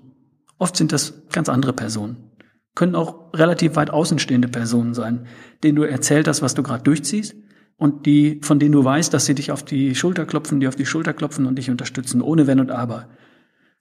Oft 0.58 0.76
sind 0.76 0.92
das 0.92 1.22
ganz 1.30 1.48
andere 1.48 1.72
Personen. 1.72 2.30
Können 2.74 2.94
auch 2.94 3.32
relativ 3.34 3.76
weit 3.76 3.90
außenstehende 3.90 4.48
Personen 4.48 4.94
sein, 4.94 5.26
denen 5.62 5.76
du 5.76 5.82
erzählt 5.82 6.28
hast, 6.28 6.42
was 6.42 6.54
du 6.54 6.62
gerade 6.62 6.82
durchziehst 6.82 7.34
und 7.76 8.06
die, 8.06 8.40
von 8.42 8.58
denen 8.58 8.72
du 8.72 8.84
weißt, 8.84 9.12
dass 9.12 9.26
sie 9.26 9.34
dich 9.34 9.50
auf 9.50 9.64
die 9.64 9.94
Schulter 9.94 10.26
klopfen, 10.26 10.60
die 10.60 10.68
auf 10.68 10.76
die 10.76 10.86
Schulter 10.86 11.12
klopfen 11.12 11.46
und 11.46 11.56
dich 11.56 11.70
unterstützen, 11.70 12.22
ohne 12.22 12.46
Wenn 12.46 12.60
und 12.60 12.70
Aber. 12.70 13.08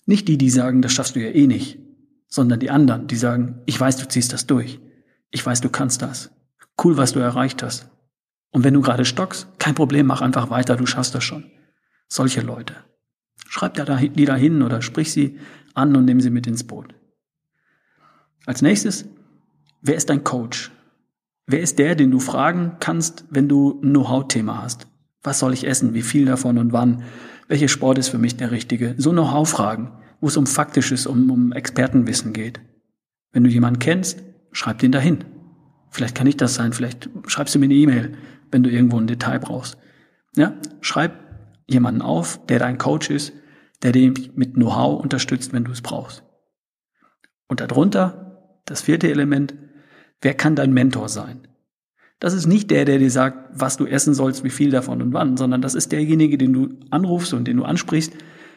Nicht 0.06 0.28
die, 0.28 0.38
die 0.38 0.50
sagen, 0.50 0.82
das 0.82 0.94
schaffst 0.94 1.16
du 1.16 1.22
ja 1.22 1.30
eh 1.30 1.48
nicht, 1.48 1.80
sondern 2.28 2.60
die 2.60 2.70
anderen, 2.70 3.08
die 3.08 3.16
sagen, 3.16 3.62
ich 3.66 3.80
weiß, 3.80 3.98
du 3.98 4.08
ziehst 4.08 4.34
das 4.34 4.48
durch. 4.48 4.80
Ich 5.32 5.46
weiß, 5.46 5.62
du 5.62 5.70
kannst 5.70 6.02
das. 6.02 6.32
Cool, 6.82 6.98
was 6.98 7.14
du 7.14 7.20
erreicht 7.20 7.64
hast. 7.64 7.90
Und 8.52 8.64
wenn 8.64 8.74
du 8.74 8.82
gerade 8.82 9.06
stockst, 9.06 9.48
kein 9.60 9.76
Problem, 9.76 10.06
mach 10.06 10.22
einfach 10.22 10.50
weiter, 10.50 10.76
du 10.76 10.86
schaffst 10.86 11.16
das 11.16 11.24
schon. 11.24 11.52
Solche 12.08 12.42
Leute. 12.42 12.76
Schreib 13.56 13.74
die 13.76 14.26
da 14.26 14.36
hin 14.36 14.62
oder 14.64 14.82
sprich 14.82 15.14
sie 15.14 15.40
an 15.76 15.96
und 15.96 16.04
nimm 16.04 16.20
sie 16.20 16.30
mit 16.30 16.46
ins 16.46 16.66
Boot. 16.66 16.94
Als 18.46 18.62
nächstes, 18.62 19.06
wer 19.82 19.96
ist 19.96 20.10
dein 20.10 20.26
Coach? 20.26 20.74
Wer 21.48 21.62
ist 21.62 21.80
der, 21.80 21.96
den 21.96 22.12
du 22.12 22.20
fragen 22.20 22.74
kannst, 22.82 23.24
wenn 23.30 23.48
du 23.48 23.80
ein 23.82 23.92
Know-how-Thema 23.92 24.62
hast? 24.62 24.88
Was 25.24 25.40
soll 25.40 25.54
ich 25.54 25.66
essen? 25.66 25.94
Wie 25.94 26.02
viel 26.02 26.26
davon 26.26 26.58
und 26.58 26.74
wann? 26.74 27.04
Welcher 27.48 27.70
Sport 27.70 27.98
ist 27.98 28.10
für 28.10 28.18
mich 28.18 28.36
der 28.36 28.52
richtige? 28.52 28.94
So 28.98 29.12
Know-how-Fragen, 29.12 29.94
wo 30.20 30.28
es 30.28 30.36
um 30.36 30.48
Faktisches, 30.48 31.08
um, 31.08 31.32
um 31.32 31.54
Expertenwissen 31.54 32.34
geht. 32.34 32.60
Wenn 33.32 33.46
du 33.46 33.50
jemanden 33.50 33.80
kennst, 33.80 34.22
schreib 34.52 34.80
den 34.80 34.92
dahin. 34.92 35.24
Vielleicht 35.92 36.16
kann 36.16 36.28
ich 36.28 36.36
das 36.36 36.56
sein, 36.56 36.74
vielleicht 36.74 37.10
schreibst 37.28 37.56
du 37.56 37.60
mir 37.60 37.68
eine 37.68 37.76
E-Mail, 37.76 38.18
wenn 38.52 38.64
du 38.64 38.70
irgendwo 38.70 38.98
ein 38.98 39.08
Detail 39.08 39.40
brauchst. 39.40 39.78
Ja, 40.36 40.56
schreib 40.82 41.14
jemanden 41.68 42.02
auf, 42.02 42.46
der 42.48 42.60
dein 42.60 42.78
Coach 42.78 43.10
ist, 43.10 43.32
der 43.86 43.94
dich 43.94 44.36
mit 44.36 44.56
Know-how 44.56 45.02
unterstützt, 45.02 45.54
wenn 45.54 45.64
du 45.64 45.72
es 45.72 45.82
brauchst. 45.82 46.24
Und 47.48 47.62
darunter, 47.62 48.60
das 48.66 48.82
vierte 48.82 49.10
Element, 49.10 49.54
Wer 50.26 50.34
kann 50.34 50.56
dein 50.56 50.74
Mentor 50.74 51.10
sein? 51.10 51.48
Das 52.20 52.34
ist 52.34 52.48
nicht 52.48 52.72
der, 52.72 52.86
der 52.86 52.98
dir 52.98 53.12
sagt, 53.12 53.50
was 53.54 53.78
du 53.78 53.86
essen 53.86 54.14
sollst, 54.14 54.44
wie 54.44 54.50
viel 54.50 54.72
davon 54.72 55.02
und 55.02 55.14
wann, 55.14 55.38
sondern 55.38 55.62
das 55.62 55.76
ist 55.76 55.92
derjenige, 55.92 56.38
den 56.38 56.54
du 56.54 56.70
anrufst 56.90 57.34
und 57.34 57.48
den 57.48 57.58
du 57.58 57.64
ansprichst, 57.64 58.14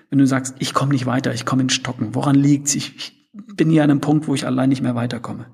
wenn 0.08 0.18
du 0.18 0.26
sagst, 0.26 0.56
ich 0.60 0.72
komme 0.72 0.92
nicht 0.92 1.06
weiter, 1.06 1.34
ich 1.34 1.44
komme 1.44 1.62
in 1.62 1.68
Stocken. 1.68 2.14
Woran 2.14 2.36
liegt's? 2.36 2.74
Ich, 2.74 2.96
ich 2.96 3.28
bin 3.56 3.68
hier 3.68 3.84
an 3.84 3.90
einem 3.90 4.00
Punkt, 4.00 4.28
wo 4.28 4.34
ich 4.34 4.46
allein 4.46 4.70
nicht 4.70 4.80
mehr 4.80 4.94
weiterkomme. 4.94 5.48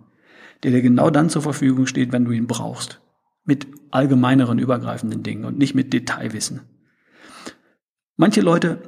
Der 0.63 0.71
dir 0.71 0.83
genau 0.83 1.11
dann 1.11 1.31
zur 1.31 1.43
Verfügung 1.43 1.87
steht, 1.87 2.13
wenn 2.13 2.25
du 2.25 2.31
ihn 2.31 2.47
brauchst. 2.47 3.01
Mit 3.45 3.67
allgemeineren, 3.91 4.61
übergreifenden 4.61 5.25
Dingen 5.25 5.45
und 5.45 5.59
nicht 5.59 5.75
mit 5.75 5.93
Detailwissen. 5.93 6.61
Manche 8.17 8.41
Leute 8.41 8.79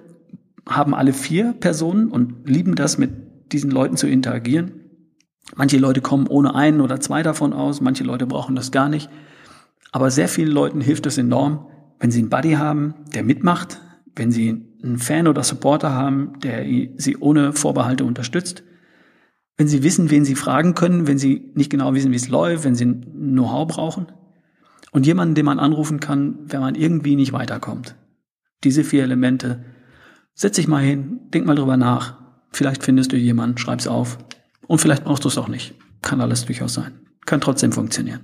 haben 0.68 0.94
alle 0.94 1.12
vier 1.12 1.52
Personen 1.52 2.08
und 2.08 2.48
lieben 2.48 2.74
das, 2.74 2.98
mit 2.98 3.52
diesen 3.52 3.70
Leuten 3.70 3.96
zu 3.96 4.06
interagieren. 4.06 4.72
Manche 5.54 5.78
Leute 5.78 6.00
kommen 6.00 6.26
ohne 6.26 6.54
einen 6.54 6.80
oder 6.80 7.00
zwei 7.00 7.22
davon 7.22 7.52
aus, 7.52 7.80
manche 7.80 8.04
Leute 8.04 8.26
brauchen 8.26 8.56
das 8.56 8.72
gar 8.72 8.88
nicht. 8.88 9.08
Aber 9.92 10.10
sehr 10.10 10.28
vielen 10.28 10.50
Leuten 10.50 10.80
hilft 10.80 11.06
es 11.06 11.18
enorm, 11.18 11.66
wenn 12.00 12.10
sie 12.10 12.20
einen 12.20 12.30
Buddy 12.30 12.52
haben, 12.52 12.94
der 13.14 13.22
mitmacht, 13.22 13.80
wenn 14.16 14.32
sie 14.32 14.66
einen 14.82 14.98
Fan 14.98 15.28
oder 15.28 15.42
Supporter 15.42 15.92
haben, 15.92 16.32
der 16.40 16.64
sie 16.96 17.16
ohne 17.16 17.52
Vorbehalte 17.52 18.04
unterstützt, 18.04 18.64
wenn 19.56 19.68
sie 19.68 19.82
wissen, 19.82 20.10
wen 20.10 20.24
sie 20.24 20.34
fragen 20.34 20.74
können, 20.74 21.06
wenn 21.06 21.18
sie 21.18 21.52
nicht 21.54 21.70
genau 21.70 21.94
wissen, 21.94 22.12
wie 22.12 22.16
es 22.16 22.28
läuft, 22.28 22.64
wenn 22.64 22.74
sie 22.74 22.86
Know-how 22.86 23.66
brauchen 23.66 24.06
und 24.92 25.06
jemanden, 25.06 25.34
den 25.34 25.46
man 25.46 25.58
anrufen 25.58 26.00
kann, 26.00 26.38
wenn 26.46 26.60
man 26.60 26.74
irgendwie 26.74 27.16
nicht 27.16 27.32
weiterkommt. 27.32 27.96
Diese 28.64 28.84
vier 28.84 29.04
Elemente. 29.04 29.64
Setz 30.38 30.56
dich 30.56 30.68
mal 30.68 30.82
hin, 30.82 31.20
denk 31.32 31.46
mal 31.46 31.56
drüber 31.56 31.78
nach. 31.78 32.18
Vielleicht 32.52 32.84
findest 32.84 33.10
du 33.10 33.16
jemanden, 33.16 33.56
schreib's 33.56 33.86
auf. 33.86 34.18
Und 34.66 34.80
vielleicht 34.80 35.04
brauchst 35.04 35.24
du 35.24 35.28
es 35.28 35.38
auch 35.38 35.48
nicht. 35.48 35.74
Kann 36.02 36.20
alles 36.20 36.44
durchaus 36.44 36.74
sein. 36.74 36.92
Kann 37.24 37.40
trotzdem 37.40 37.72
funktionieren. 37.72 38.20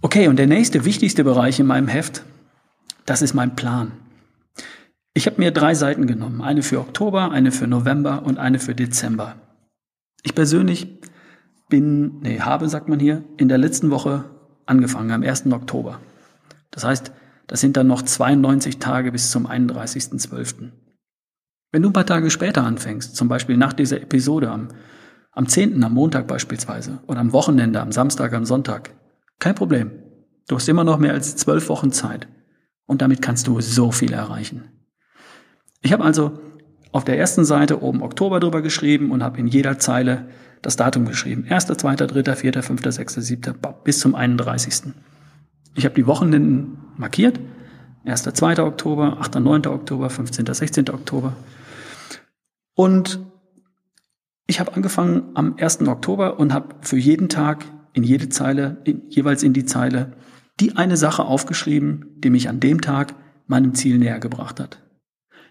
Okay, 0.00 0.28
und 0.28 0.36
der 0.36 0.46
nächste 0.46 0.86
wichtigste 0.86 1.24
Bereich 1.24 1.60
in 1.60 1.66
meinem 1.66 1.88
Heft, 1.88 2.24
das 3.04 3.20
ist 3.20 3.34
mein 3.34 3.54
Plan. 3.54 3.92
Ich 5.12 5.26
habe 5.26 5.38
mir 5.38 5.50
drei 5.50 5.74
Seiten 5.74 6.06
genommen. 6.06 6.40
Eine 6.40 6.62
für 6.62 6.80
Oktober, 6.80 7.30
eine 7.30 7.52
für 7.52 7.66
November 7.66 8.22
und 8.24 8.38
eine 8.38 8.58
für 8.58 8.74
Dezember. 8.74 9.36
Ich 10.22 10.34
persönlich 10.34 11.00
bin, 11.68 12.20
nee, 12.20 12.40
habe, 12.40 12.70
sagt 12.70 12.88
man 12.88 12.98
hier, 12.98 13.22
in 13.36 13.48
der 13.48 13.58
letzten 13.58 13.90
Woche 13.90 14.24
angefangen, 14.64 15.10
am 15.10 15.22
1. 15.22 15.52
Oktober. 15.52 16.00
Das 16.70 16.82
heißt, 16.82 17.12
das 17.46 17.60
sind 17.60 17.76
dann 17.76 17.86
noch 17.86 18.02
92 18.02 18.78
Tage 18.78 19.12
bis 19.12 19.30
zum 19.30 19.46
31.12. 19.46 20.70
Wenn 21.72 21.82
du 21.82 21.90
ein 21.90 21.92
paar 21.92 22.06
Tage 22.06 22.30
später 22.30 22.64
anfängst, 22.64 23.16
zum 23.16 23.28
Beispiel 23.28 23.56
nach 23.56 23.72
dieser 23.72 24.00
Episode 24.00 24.50
am, 24.50 24.68
am 25.32 25.48
10., 25.48 25.82
am 25.82 25.92
Montag 25.92 26.26
beispielsweise, 26.26 27.00
oder 27.06 27.20
am 27.20 27.32
Wochenende, 27.32 27.80
am 27.80 27.92
Samstag, 27.92 28.32
am 28.32 28.44
Sonntag, 28.44 28.90
kein 29.40 29.54
Problem. 29.54 29.90
Du 30.48 30.56
hast 30.56 30.68
immer 30.68 30.84
noch 30.84 30.98
mehr 30.98 31.12
als 31.12 31.36
zwölf 31.36 31.68
Wochen 31.68 31.90
Zeit. 31.90 32.28
Und 32.86 33.02
damit 33.02 33.22
kannst 33.22 33.46
du 33.46 33.60
so 33.60 33.90
viel 33.90 34.12
erreichen. 34.12 34.64
Ich 35.80 35.92
habe 35.92 36.04
also 36.04 36.38
auf 36.92 37.04
der 37.04 37.18
ersten 37.18 37.44
Seite 37.44 37.82
oben 37.82 38.02
Oktober 38.02 38.40
drüber 38.40 38.62
geschrieben 38.62 39.10
und 39.10 39.22
habe 39.22 39.40
in 39.40 39.48
jeder 39.48 39.78
Zeile 39.78 40.28
das 40.62 40.76
Datum 40.76 41.06
geschrieben. 41.06 41.44
1., 41.48 41.66
2., 41.66 41.96
3., 41.96 42.36
4., 42.36 42.62
5., 42.62 42.82
6., 42.84 43.14
7. 43.14 43.54
bis 43.82 43.98
zum 43.98 44.14
31. 44.14 44.92
Ich 45.74 45.84
habe 45.84 45.94
die 45.94 46.06
Wochenenden 46.06 46.78
markiert. 46.96 47.40
1., 48.04 48.22
2. 48.22 48.62
Oktober, 48.62 49.18
8., 49.20 49.40
9. 49.40 49.66
Oktober, 49.66 50.10
15., 50.10 50.46
16. 50.52 50.90
Oktober. 50.90 51.34
Und 52.74 53.20
ich 54.46 54.60
habe 54.60 54.74
angefangen 54.74 55.30
am 55.34 55.56
1. 55.58 55.82
Oktober 55.88 56.38
und 56.38 56.52
habe 56.52 56.74
für 56.82 56.98
jeden 56.98 57.28
Tag 57.28 57.64
in 57.92 58.04
jede 58.04 58.28
Zeile, 58.28 58.82
in, 58.84 59.08
jeweils 59.08 59.42
in 59.42 59.52
die 59.52 59.64
Zeile, 59.64 60.12
die 60.60 60.76
eine 60.76 60.96
Sache 60.96 61.24
aufgeschrieben, 61.24 62.16
die 62.18 62.30
mich 62.30 62.48
an 62.48 62.60
dem 62.60 62.80
Tag 62.80 63.14
meinem 63.46 63.74
Ziel 63.74 63.98
näher 63.98 64.20
gebracht 64.20 64.60
hat. 64.60 64.82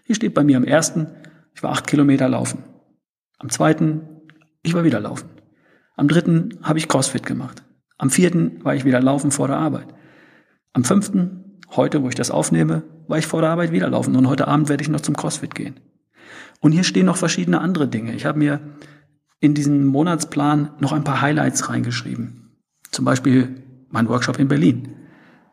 Hier 0.04 0.14
steht 0.14 0.34
bei 0.34 0.44
mir 0.44 0.56
am 0.56 0.64
ersten, 0.64 1.08
ich 1.54 1.62
war 1.62 1.72
acht 1.72 1.86
Kilometer 1.86 2.28
laufen. 2.28 2.64
Am 3.38 3.50
zweiten, 3.50 4.02
ich 4.62 4.74
war 4.74 4.84
wieder 4.84 5.00
laufen. 5.00 5.28
Am 5.96 6.08
dritten 6.08 6.58
habe 6.62 6.78
ich 6.78 6.88
CrossFit 6.88 7.26
gemacht. 7.26 7.62
Am 7.98 8.10
vierten 8.10 8.64
war 8.64 8.74
ich 8.74 8.84
wieder 8.84 9.00
laufen 9.00 9.30
vor 9.30 9.48
der 9.48 9.56
Arbeit. 9.56 9.88
Am 10.74 10.82
fünften, 10.82 11.60
heute, 11.76 12.02
wo 12.02 12.08
ich 12.08 12.16
das 12.16 12.32
aufnehme, 12.32 12.82
war 13.06 13.16
ich 13.16 13.28
vor 13.28 13.40
der 13.40 13.50
Arbeit 13.50 13.70
wieder 13.70 13.88
laufen 13.88 14.16
und 14.16 14.28
heute 14.28 14.48
Abend 14.48 14.68
werde 14.68 14.82
ich 14.82 14.88
noch 14.88 15.00
zum 15.00 15.16
CrossFit 15.16 15.54
gehen. 15.54 15.78
Und 16.60 16.72
hier 16.72 16.82
stehen 16.82 17.06
noch 17.06 17.16
verschiedene 17.16 17.60
andere 17.60 17.86
Dinge. 17.86 18.12
Ich 18.12 18.26
habe 18.26 18.40
mir 18.40 18.60
in 19.38 19.54
diesen 19.54 19.86
Monatsplan 19.86 20.70
noch 20.80 20.92
ein 20.92 21.04
paar 21.04 21.20
Highlights 21.20 21.68
reingeschrieben. 21.68 22.58
Zum 22.90 23.04
Beispiel 23.04 23.62
mein 23.90 24.08
Workshop 24.08 24.40
in 24.40 24.48
Berlin. 24.48 24.96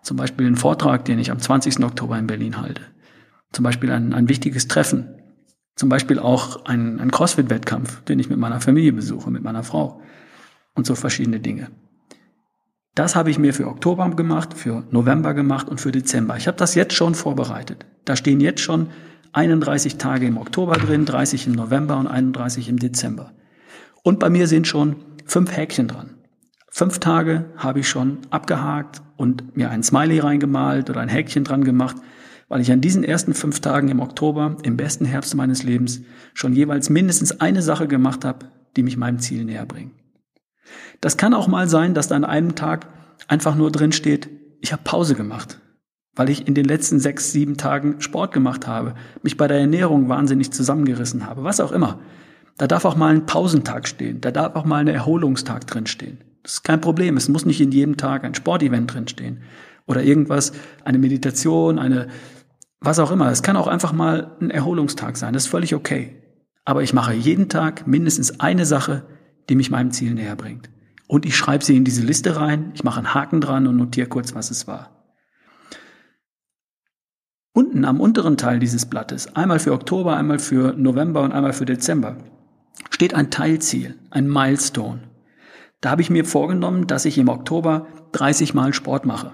Zum 0.01 0.17
Beispiel 0.17 0.47
einen 0.47 0.55
Vortrag, 0.55 1.05
den 1.05 1.19
ich 1.19 1.29
am 1.29 1.37
20. 1.37 1.83
Oktober 1.83 2.17
in 2.17 2.25
Berlin 2.25 2.59
halte. 2.59 2.81
Zum 3.51 3.63
Beispiel 3.63 3.91
ein, 3.91 4.13
ein 4.13 4.27
wichtiges 4.27 4.67
Treffen. 4.67 5.07
Zum 5.75 5.89
Beispiel 5.89 6.17
auch 6.17 6.65
ein, 6.65 6.99
ein 6.99 7.11
CrossFit-Wettkampf, 7.11 8.01
den 8.05 8.17
ich 8.17 8.29
mit 8.29 8.39
meiner 8.39 8.59
Familie 8.59 8.93
besuche, 8.93 9.29
mit 9.29 9.43
meiner 9.43 9.63
Frau. 9.63 10.01
Und 10.73 10.87
so 10.87 10.95
verschiedene 10.95 11.39
Dinge. 11.39 11.69
Das 12.95 13.15
habe 13.15 13.29
ich 13.29 13.39
mir 13.39 13.53
für 13.53 13.67
Oktober 13.67 14.09
gemacht, 14.09 14.53
für 14.53 14.83
November 14.91 15.33
gemacht 15.33 15.69
und 15.69 15.79
für 15.79 15.93
Dezember. 15.93 16.35
Ich 16.35 16.47
habe 16.47 16.57
das 16.57 16.75
jetzt 16.75 16.93
schon 16.93 17.15
vorbereitet. 17.15 17.85
Da 18.03 18.17
stehen 18.17 18.41
jetzt 18.41 18.59
schon 18.61 18.87
31 19.31 19.97
Tage 19.97 20.27
im 20.27 20.37
Oktober 20.37 20.73
drin, 20.73 21.05
30 21.05 21.47
im 21.47 21.53
November 21.53 21.97
und 21.97 22.07
31 22.07 22.67
im 22.67 22.79
Dezember. 22.79 23.31
Und 24.03 24.19
bei 24.19 24.29
mir 24.29 24.47
sind 24.47 24.67
schon 24.67 24.97
fünf 25.25 25.55
Häkchen 25.55 25.87
dran. 25.87 26.15
Fünf 26.69 26.99
Tage 26.99 27.45
habe 27.55 27.79
ich 27.79 27.87
schon 27.87 28.19
abgehakt 28.29 29.01
und 29.15 29.55
mir 29.55 29.69
ein 29.69 29.83
Smiley 29.83 30.19
reingemalt 30.19 30.89
oder 30.89 30.99
ein 30.99 31.09
Häkchen 31.09 31.45
dran 31.45 31.63
gemacht, 31.63 31.95
weil 32.49 32.59
ich 32.59 32.71
an 32.73 32.81
diesen 32.81 33.05
ersten 33.05 33.33
fünf 33.33 33.61
Tagen 33.61 33.87
im 33.87 34.01
Oktober, 34.01 34.57
im 34.63 34.75
besten 34.75 35.05
Herbst 35.05 35.33
meines 35.35 35.63
Lebens, 35.63 36.01
schon 36.33 36.53
jeweils 36.53 36.89
mindestens 36.89 37.39
eine 37.39 37.61
Sache 37.61 37.87
gemacht 37.87 38.25
habe, 38.25 38.47
die 38.75 38.83
mich 38.83 38.97
meinem 38.97 39.19
Ziel 39.19 39.45
näher 39.45 39.65
bringt. 39.65 40.00
Das 40.99 41.17
kann 41.17 41.33
auch 41.33 41.47
mal 41.47 41.67
sein, 41.69 41.93
dass 41.93 42.07
da 42.07 42.15
an 42.15 42.25
einem 42.25 42.55
Tag 42.55 42.87
einfach 43.27 43.55
nur 43.55 43.71
drin 43.71 43.91
steht, 43.91 44.29
ich 44.59 44.71
habe 44.71 44.83
Pause 44.83 45.15
gemacht, 45.15 45.59
weil 46.15 46.29
ich 46.29 46.47
in 46.47 46.53
den 46.53 46.65
letzten 46.65 46.99
sechs, 46.99 47.31
sieben 47.31 47.57
Tagen 47.57 48.01
Sport 48.01 48.33
gemacht 48.33 48.67
habe, 48.67 48.95
mich 49.23 49.37
bei 49.37 49.47
der 49.47 49.59
Ernährung 49.59 50.09
wahnsinnig 50.09 50.51
zusammengerissen 50.51 51.25
habe, 51.25 51.43
was 51.43 51.59
auch 51.59 51.71
immer. 51.71 51.99
Da 52.57 52.67
darf 52.67 52.85
auch 52.85 52.95
mal 52.95 53.13
ein 53.13 53.25
Pausentag 53.25 53.87
stehen, 53.87 54.21
da 54.21 54.31
darf 54.31 54.55
auch 54.55 54.65
mal 54.65 54.77
ein 54.77 54.87
Erholungstag 54.87 55.65
drin 55.65 55.87
stehen. 55.87 56.19
Das 56.43 56.53
ist 56.53 56.63
kein 56.63 56.81
Problem. 56.81 57.17
Es 57.17 57.29
muss 57.29 57.45
nicht 57.45 57.61
in 57.61 57.71
jedem 57.71 57.97
Tag 57.97 58.23
ein 58.23 58.35
Sportevent 58.35 58.93
drinstehen 58.93 59.41
oder 59.85 60.03
irgendwas, 60.03 60.53
eine 60.83 60.97
Meditation, 60.97 61.79
eine, 61.79 62.07
was 62.79 62.99
auch 62.99 63.11
immer. 63.11 63.31
Es 63.31 63.43
kann 63.43 63.57
auch 63.57 63.67
einfach 63.67 63.93
mal 63.93 64.35
ein 64.41 64.51
Erholungstag 64.51 65.17
sein. 65.17 65.33
Das 65.33 65.43
ist 65.43 65.49
völlig 65.49 65.75
okay. 65.75 66.15
Aber 66.65 66.83
ich 66.83 66.93
mache 66.93 67.13
jeden 67.13 67.49
Tag 67.49 67.87
mindestens 67.87 68.39
eine 68.39 68.65
Sache, 68.65 69.03
die 69.51 69.55
mich 69.57 69.69
meinem 69.69 69.91
Ziel 69.91 70.13
näher 70.13 70.37
bringt. 70.37 70.69
Und 71.07 71.25
ich 71.25 71.35
schreibe 71.35 71.65
sie 71.65 71.75
in 71.75 71.83
diese 71.83 72.03
Liste 72.03 72.37
rein, 72.37 72.71
ich 72.73 72.85
mache 72.85 72.99
einen 72.99 73.13
Haken 73.13 73.41
dran 73.41 73.67
und 73.67 73.75
notiere 73.75 74.07
kurz, 74.07 74.33
was 74.33 74.49
es 74.49 74.65
war. 74.65 75.11
Unten 77.51 77.83
am 77.83 77.99
unteren 77.99 78.37
Teil 78.37 78.59
dieses 78.59 78.85
Blattes, 78.85 79.35
einmal 79.35 79.59
für 79.59 79.73
Oktober, 79.73 80.15
einmal 80.15 80.39
für 80.39 80.71
November 80.71 81.21
und 81.21 81.33
einmal 81.33 81.51
für 81.51 81.65
Dezember, 81.65 82.15
steht 82.91 83.13
ein 83.13 83.29
Teilziel, 83.29 83.95
ein 84.09 84.25
Milestone. 84.25 85.01
Da 85.81 85.89
habe 85.89 86.01
ich 86.01 86.09
mir 86.09 86.23
vorgenommen, 86.23 86.87
dass 86.87 87.03
ich 87.03 87.17
im 87.17 87.27
Oktober 87.27 87.87
30 88.13 88.53
Mal 88.53 88.73
Sport 88.73 89.05
mache. 89.05 89.33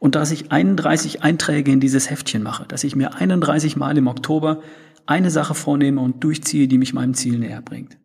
Und 0.00 0.16
dass 0.16 0.32
ich 0.32 0.52
31 0.52 1.22
Einträge 1.22 1.72
in 1.72 1.80
dieses 1.80 2.10
Heftchen 2.10 2.42
mache, 2.42 2.66
dass 2.68 2.84
ich 2.84 2.94
mir 2.94 3.14
31 3.14 3.76
Mal 3.76 3.96
im 3.96 4.06
Oktober 4.06 4.60
eine 5.06 5.30
Sache 5.30 5.54
vornehme 5.54 6.02
und 6.02 6.22
durchziehe, 6.22 6.68
die 6.68 6.76
mich 6.76 6.92
meinem 6.92 7.14
Ziel 7.14 7.38
näher 7.38 7.62
bringt. 7.62 7.96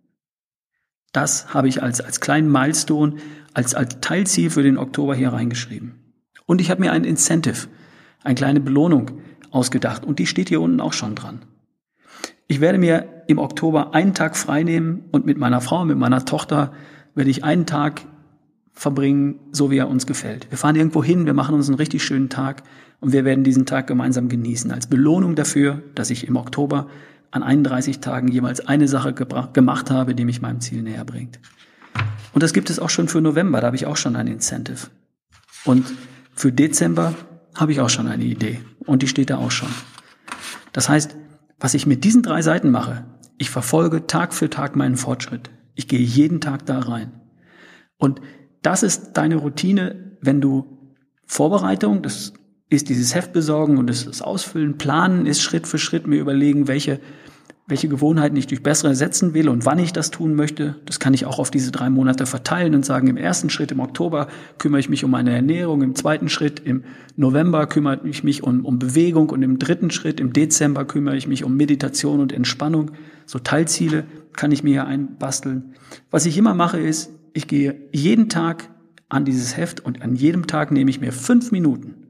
Das 1.16 1.54
habe 1.54 1.70
ich 1.70 1.82
als, 1.82 2.02
als 2.02 2.20
kleinen 2.20 2.52
Milestone, 2.52 3.16
als, 3.54 3.74
als 3.74 4.02
Teilziel 4.02 4.50
für 4.50 4.64
den 4.64 4.78
Oktober 4.78 5.16
hier 5.16 5.32
reingeschrieben. 5.32 5.96
Und 6.46 6.60
ich 6.60 6.70
habe 6.70 6.82
mir 6.82 6.92
ein 6.92 7.06
Incentive, 7.06 7.68
eine 8.22 8.36
kleine 8.36 8.60
Belohnung 8.60 9.12
ausgedacht 9.50 10.04
und 10.06 10.20
die 10.20 10.28
steht 10.28 10.50
hier 10.50 10.60
unten 10.60 10.82
auch 10.82 10.92
schon 10.92 11.16
dran. 11.16 11.40
Ich 12.48 12.60
werde 12.60 12.78
mir 12.78 13.24
im 13.28 13.40
Oktober 13.40 13.96
einen 13.96 14.14
Tag 14.14 14.36
frei 14.36 14.64
nehmen 14.64 15.06
und 15.12 15.26
mit 15.26 15.38
meiner 15.38 15.62
Frau, 15.62 15.86
mit 15.86 15.98
meiner 15.98 16.26
Tochter 16.26 16.74
werde 17.16 17.30
ich 17.30 17.46
einen 17.46 17.66
Tag 17.66 18.02
verbringen, 18.74 19.40
so 19.54 19.72
wie 19.72 19.78
er 19.78 19.88
uns 19.88 20.06
gefällt. 20.06 20.52
Wir 20.52 20.58
fahren 20.58 20.76
irgendwo 20.76 21.02
hin, 21.02 21.26
wir 21.26 21.34
machen 21.34 21.56
uns 21.56 21.70
einen 21.70 21.78
richtig 21.78 22.04
schönen 22.04 22.28
Tag 22.28 22.64
und 23.00 23.14
wir 23.14 23.24
werden 23.24 23.46
diesen 23.46 23.66
Tag 23.66 23.88
gemeinsam 23.88 24.28
genießen. 24.28 24.70
Als 24.70 24.88
Belohnung 24.88 25.36
dafür, 25.36 25.82
dass 25.96 26.10
ich 26.10 26.28
im 26.28 26.36
Oktober 26.36 26.88
an 27.36 27.44
31 27.44 28.00
Tagen 28.00 28.30
jeweils 28.30 28.66
eine 28.66 28.88
Sache 28.88 29.14
gemacht 29.14 29.92
habe, 29.92 30.16
die 30.16 30.24
mich 30.24 30.42
meinem 30.42 30.62
Ziel 30.62 30.82
näher 30.82 31.04
bringt. 31.04 31.40
Und 32.34 32.42
das 32.42 32.54
gibt 32.54 32.70
es 32.70 32.80
auch 32.80 32.90
schon 32.90 33.10
für 33.10 33.20
November, 33.20 33.60
da 33.60 33.68
habe 33.68 33.76
ich 33.76 33.86
auch 33.86 33.98
schon 33.98 34.16
ein 34.16 34.28
Incentive. 34.28 34.88
Und 35.66 35.86
für 36.34 36.54
Dezember 36.54 37.14
habe 37.54 37.74
ich 37.74 37.82
auch 37.82 37.90
schon 37.90 38.08
eine 38.08 38.24
Idee 38.24 38.62
und 38.86 39.02
die 39.02 39.08
steht 39.10 39.30
da 39.30 39.38
auch 39.38 39.52
schon. 39.52 39.70
Das 40.72 40.88
heißt, 40.88 41.16
was 41.60 41.74
ich 41.74 41.86
mit 41.86 42.06
diesen 42.06 42.24
drei 42.24 42.42
Seiten 42.42 42.72
mache, 42.72 43.06
ich 43.38 43.50
verfolge 43.50 44.08
Tag 44.08 44.34
für 44.34 44.50
Tag 44.50 44.78
meinen 44.78 44.96
Fortschritt. 44.96 45.50
Ich 45.74 45.90
gehe 45.90 46.00
jeden 46.00 46.40
Tag 46.40 46.66
da 46.66 46.80
rein. 46.80 47.20
Und 47.98 48.22
das 48.62 48.82
ist 48.82 49.14
deine 49.14 49.36
Routine, 49.36 50.18
wenn 50.22 50.40
du 50.40 50.94
Vorbereitung, 51.26 52.02
das 52.02 52.34
ist 52.70 52.90
dieses 52.90 53.14
Heft 53.14 53.34
besorgen 53.34 53.78
und 53.78 53.88
das 53.88 54.22
Ausfüllen, 54.22 54.78
planen 54.78 55.26
ist 55.26 55.42
Schritt 55.42 55.68
für 55.68 55.78
Schritt 55.78 56.08
mir 56.08 56.20
überlegen, 56.20 56.68
welche, 56.68 57.00
welche 57.68 57.88
Gewohnheiten 57.88 58.36
ich 58.38 58.48
durch 58.48 58.64
bessere 58.64 58.90
ersetzen 58.90 59.36
will 59.36 59.50
und 59.50 59.66
wann 59.66 59.78
ich 59.78 59.94
das 59.94 60.10
tun 60.10 60.34
möchte. 60.34 60.76
Das 60.86 61.00
kann 61.00 61.14
ich 61.14 61.26
auch 61.26 61.38
auf 61.38 61.52
diese 61.52 61.72
drei 61.72 61.92
Monate 61.92 62.26
verteilen 62.26 62.74
und 62.74 62.84
sagen, 62.84 63.08
im 63.08 63.18
ersten 63.18 63.52
Schritt 63.52 63.72
im 63.72 63.80
Oktober 63.80 64.28
kümmere 64.58 64.80
ich 64.80 64.90
mich 64.90 65.04
um 65.04 65.12
meine 65.12 65.34
Ernährung, 65.34 65.84
im 65.84 65.94
zweiten 65.94 66.28
Schritt 66.28 66.60
im 66.60 66.84
November 67.16 67.68
kümmere 67.68 68.02
ich 68.08 68.24
mich 68.24 68.42
um, 68.42 68.66
um 68.66 68.80
Bewegung 68.80 69.30
und 69.30 69.44
im 69.44 69.60
dritten 69.60 69.92
Schritt 69.92 70.20
im 70.20 70.34
Dezember 70.34 70.86
kümmere 70.86 71.18
ich 71.18 71.28
mich 71.28 71.44
um 71.44 71.56
Meditation 71.56 72.20
und 72.20 72.34
Entspannung. 72.34 72.92
So 73.28 73.38
Teilziele 73.38 74.06
kann 74.34 74.52
ich 74.52 74.64
mir 74.64 74.72
hier 74.72 74.88
einbasteln. 74.88 75.76
Was 76.10 76.26
ich 76.26 76.36
immer 76.38 76.56
mache 76.56 76.80
ist, 76.80 77.12
ich 77.34 77.48
gehe 77.48 77.90
jeden 77.92 78.28
Tag 78.28 78.70
an 79.08 79.24
dieses 79.24 79.56
Heft 79.56 79.86
und 79.86 80.02
an 80.02 80.16
jedem 80.16 80.48
Tag 80.48 80.72
nehme 80.72 80.90
ich 80.90 81.00
mir 81.00 81.12
fünf 81.12 81.52
Minuten. 81.52 82.05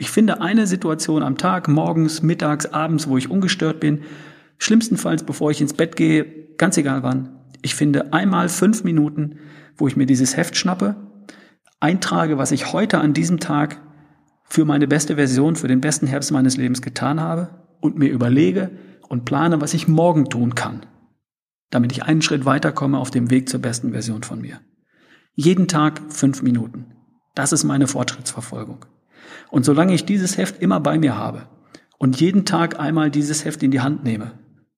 Ich 0.00 0.10
finde 0.10 0.40
eine 0.40 0.66
Situation 0.66 1.22
am 1.22 1.36
Tag, 1.36 1.68
morgens, 1.68 2.22
mittags, 2.22 2.66
abends, 2.66 3.06
wo 3.06 3.16
ich 3.18 3.30
ungestört 3.30 3.80
bin, 3.80 4.00
schlimmstenfalls 4.58 5.24
bevor 5.24 5.50
ich 5.50 5.60
ins 5.60 5.74
Bett 5.74 5.94
gehe, 5.94 6.24
ganz 6.56 6.76
egal 6.76 7.02
wann. 7.02 7.36
Ich 7.62 7.74
finde 7.74 8.12
einmal 8.12 8.48
fünf 8.48 8.82
Minuten, 8.82 9.38
wo 9.76 9.86
ich 9.86 9.96
mir 9.96 10.06
dieses 10.06 10.36
Heft 10.36 10.56
schnappe, 10.56 10.96
eintrage, 11.78 12.38
was 12.38 12.50
ich 12.50 12.72
heute 12.72 12.98
an 12.98 13.12
diesem 13.12 13.40
Tag 13.40 13.80
für 14.44 14.64
meine 14.64 14.88
beste 14.88 15.16
Version, 15.16 15.54
für 15.54 15.68
den 15.68 15.80
besten 15.80 16.06
Herbst 16.06 16.32
meines 16.32 16.56
Lebens 16.56 16.82
getan 16.82 17.20
habe 17.20 17.50
und 17.80 17.98
mir 17.98 18.08
überlege 18.08 18.70
und 19.08 19.24
plane, 19.24 19.60
was 19.60 19.74
ich 19.74 19.86
morgen 19.86 20.30
tun 20.30 20.54
kann 20.54 20.80
damit 21.70 21.92
ich 21.92 22.02
einen 22.02 22.22
Schritt 22.22 22.44
weiterkomme 22.44 22.98
auf 22.98 23.10
dem 23.10 23.30
Weg 23.30 23.48
zur 23.48 23.60
besten 23.60 23.92
Version 23.92 24.22
von 24.22 24.40
mir. 24.40 24.60
Jeden 25.34 25.68
Tag 25.68 26.02
fünf 26.08 26.42
Minuten. 26.42 26.92
Das 27.34 27.52
ist 27.52 27.64
meine 27.64 27.86
Fortschrittsverfolgung. 27.86 28.84
Und 29.50 29.64
solange 29.64 29.94
ich 29.94 30.04
dieses 30.04 30.38
Heft 30.38 30.60
immer 30.62 30.80
bei 30.80 30.98
mir 30.98 31.16
habe 31.16 31.48
und 31.98 32.20
jeden 32.20 32.44
Tag 32.44 32.80
einmal 32.80 33.10
dieses 33.10 33.44
Heft 33.44 33.62
in 33.62 33.70
die 33.70 33.80
Hand 33.80 34.04
nehme, 34.04 34.32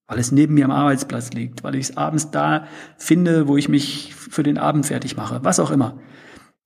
weil 0.07 0.19
es 0.19 0.33
neben 0.33 0.55
mir 0.55 0.65
am 0.65 0.71
Arbeitsplatz 0.71 1.33
liegt, 1.33 1.65
weil 1.65 1.75
ich 1.75 1.91
es 1.91 1.97
abends 1.97 2.31
da 2.31 2.67
finde, 2.97 3.49
wo 3.49 3.57
ich 3.57 3.69
mich 3.69 4.15
für 4.15 4.43
den 4.43 4.59
Abend 4.59 4.87
fertig 4.87 5.17
mache, 5.17 5.41
was 5.43 5.61
auch 5.61 5.71
immer. 5.71 5.99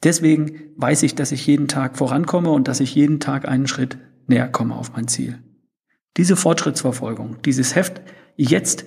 Deswegen 0.03 0.72
weiß 0.77 1.03
ich, 1.03 1.14
dass 1.14 1.33
ich 1.33 1.46
jeden 1.46 1.68
Tag 1.68 1.96
vorankomme 1.96 2.51
und 2.51 2.68
dass 2.68 2.81
ich 2.81 2.94
jeden 2.94 3.20
Tag 3.20 3.49
einen 3.49 3.66
Schritt 3.66 3.99
näher 4.27 4.49
komme 4.49 4.75
auf 4.75 4.92
mein 4.94 5.09
Ziel. 5.09 5.38
Diese 6.16 6.37
Fortschrittsverfolgung, 6.37 7.42
dieses 7.44 7.75
Heft 7.75 8.03
jetzt 8.37 8.85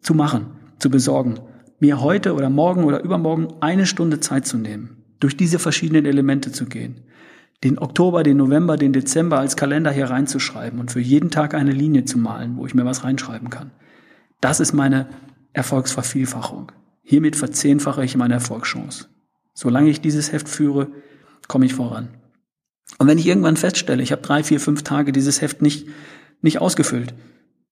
zu 0.00 0.14
machen, 0.14 0.46
zu 0.78 0.90
besorgen, 0.90 1.40
mir 1.78 2.00
heute 2.00 2.34
oder 2.34 2.50
morgen 2.50 2.84
oder 2.84 3.02
übermorgen 3.02 3.48
eine 3.60 3.86
Stunde 3.86 4.20
Zeit 4.20 4.46
zu 4.46 4.56
nehmen, 4.56 5.04
durch 5.20 5.36
diese 5.36 5.58
verschiedenen 5.58 6.06
Elemente 6.06 6.52
zu 6.52 6.66
gehen, 6.66 7.02
den 7.64 7.78
Oktober, 7.78 8.22
den 8.22 8.36
November, 8.36 8.76
den 8.76 8.92
Dezember 8.92 9.38
als 9.38 9.56
Kalender 9.56 9.90
hier 9.90 10.10
reinzuschreiben 10.10 10.78
und 10.78 10.90
für 10.90 11.00
jeden 11.00 11.30
Tag 11.30 11.54
eine 11.54 11.72
Linie 11.72 12.04
zu 12.04 12.18
malen, 12.18 12.56
wo 12.56 12.66
ich 12.66 12.74
mir 12.74 12.84
was 12.84 13.04
reinschreiben 13.04 13.50
kann. 13.50 13.70
Das 14.40 14.60
ist 14.60 14.72
meine 14.72 15.08
Erfolgsvervielfachung. 15.52 16.72
Hiermit 17.02 17.36
verzehnfache 17.36 18.04
ich 18.04 18.16
meine 18.16 18.34
Erfolgschance. 18.34 19.08
Solange 19.54 19.88
ich 19.88 20.00
dieses 20.00 20.32
Heft 20.32 20.48
führe, 20.48 20.88
komme 21.48 21.64
ich 21.64 21.74
voran. 21.74 22.08
Und 22.98 23.08
wenn 23.08 23.18
ich 23.18 23.26
irgendwann 23.26 23.56
feststelle, 23.56 24.02
ich 24.02 24.12
habe 24.12 24.22
drei, 24.22 24.42
vier, 24.42 24.60
fünf 24.60 24.82
Tage 24.82 25.12
dieses 25.12 25.40
Heft 25.40 25.62
nicht, 25.62 25.88
nicht 26.42 26.60
ausgefüllt, 26.60 27.14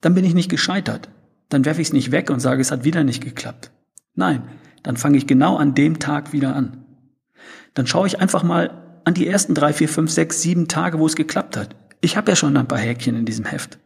dann 0.01 0.15
bin 0.15 0.25
ich 0.25 0.35
nicht 0.35 0.51
gescheitert 0.51 1.11
dann 1.49 1.65
werfe 1.65 1.81
ich 1.81 1.89
es 1.89 1.93
nicht 1.93 2.11
weg 2.11 2.31
und 2.31 2.41
sage, 2.41 2.61
es 2.61 2.73
hat 2.73 2.85
wieder 2.85 3.05
nicht 3.05 3.23
geklappt. 3.23 3.71
Nein, 4.15 4.43
dann 4.83 4.97
fange 4.97 5.17
ich 5.17 5.27
genau 5.27 5.57
an 5.57 5.75
dem 5.75 5.99
Tag 5.99 6.33
wieder 6.33 6.55
an. 6.57 6.85
Dann 7.75 7.87
schaue 7.87 8.07
ich 8.07 8.21
einfach 8.21 8.43
mal 8.43 8.84
an 9.05 9.15
die 9.15 9.27
ersten 9.27 9.55
drei, 9.55 9.73
vier, 9.73 9.89
fünf, 9.89 10.11
sechs, 10.11 10.41
sieben 10.43 10.69
Tage, 10.69 10.99
wo 10.99 11.07
es 11.07 11.17
geklappt 11.17 11.57
hat. 11.57 11.77
Ich 12.01 12.17
habe 12.17 12.31
ja 12.31 12.37
schon 12.37 12.57
ein 12.57 12.69
paar 12.69 12.79
Häkchen 12.79 13.17
in 13.17 13.25
diesem 13.25 13.45
Heft. 13.45 13.79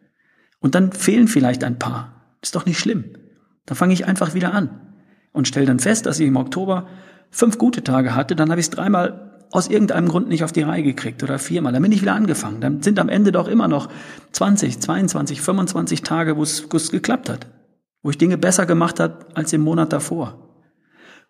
Und 0.61 0.75
dann 0.75 0.93
fehlen 0.93 1.29
vielleicht 1.29 1.65
ein 1.65 1.79
paar. 1.79 2.37
Ist 2.43 2.55
doch 2.55 2.67
nicht 2.67 2.79
schlimm. 2.79 3.05
Dann 3.67 3.77
fange 3.77 3.93
ich 3.93 4.07
einfach 4.07 4.35
wieder 4.35 4.55
an 4.55 4.81
und 5.33 5.47
stelle 5.47 5.67
dann 5.67 5.79
fest, 5.79 6.07
dass 6.07 6.19
ich 6.19 6.27
im 6.27 6.37
Oktober 6.37 6.89
fünf 7.31 7.59
gute 7.59 7.85
Tage 7.85 8.15
hatte. 8.15 8.35
Dann 8.35 8.51
habe 8.51 8.61
ich 8.61 8.67
es 8.67 8.71
dreimal 8.71 9.47
aus 9.51 9.69
irgendeinem 9.69 10.09
Grund 10.09 10.29
nicht 10.29 10.45
auf 10.45 10.53
die 10.53 10.63
Reihe 10.63 10.83
gekriegt 10.83 11.23
oder 11.23 11.39
viermal. 11.39 11.73
Dann 11.73 11.83
bin 11.83 11.93
ich 11.93 12.03
wieder 12.03 12.15
angefangen. 12.15 12.61
Dann 12.61 12.83
sind 12.83 12.99
am 12.99 13.09
Ende 13.09 13.33
doch 13.33 13.49
immer 13.49 13.69
noch 13.69 13.89
20, 14.33 14.81
22, 14.81 15.41
25 15.41 16.03
Tage, 16.03 16.37
wo 16.37 16.43
es 16.43 16.91
geklappt 16.91 17.29
hat. 17.29 17.47
Wo 18.03 18.11
ich 18.11 18.19
Dinge 18.19 18.39
besser 18.39 18.67
gemacht 18.67 19.01
habe 19.01 19.27
als 19.35 19.53
im 19.53 19.63
Monat 19.63 19.93
davor. 19.93 20.49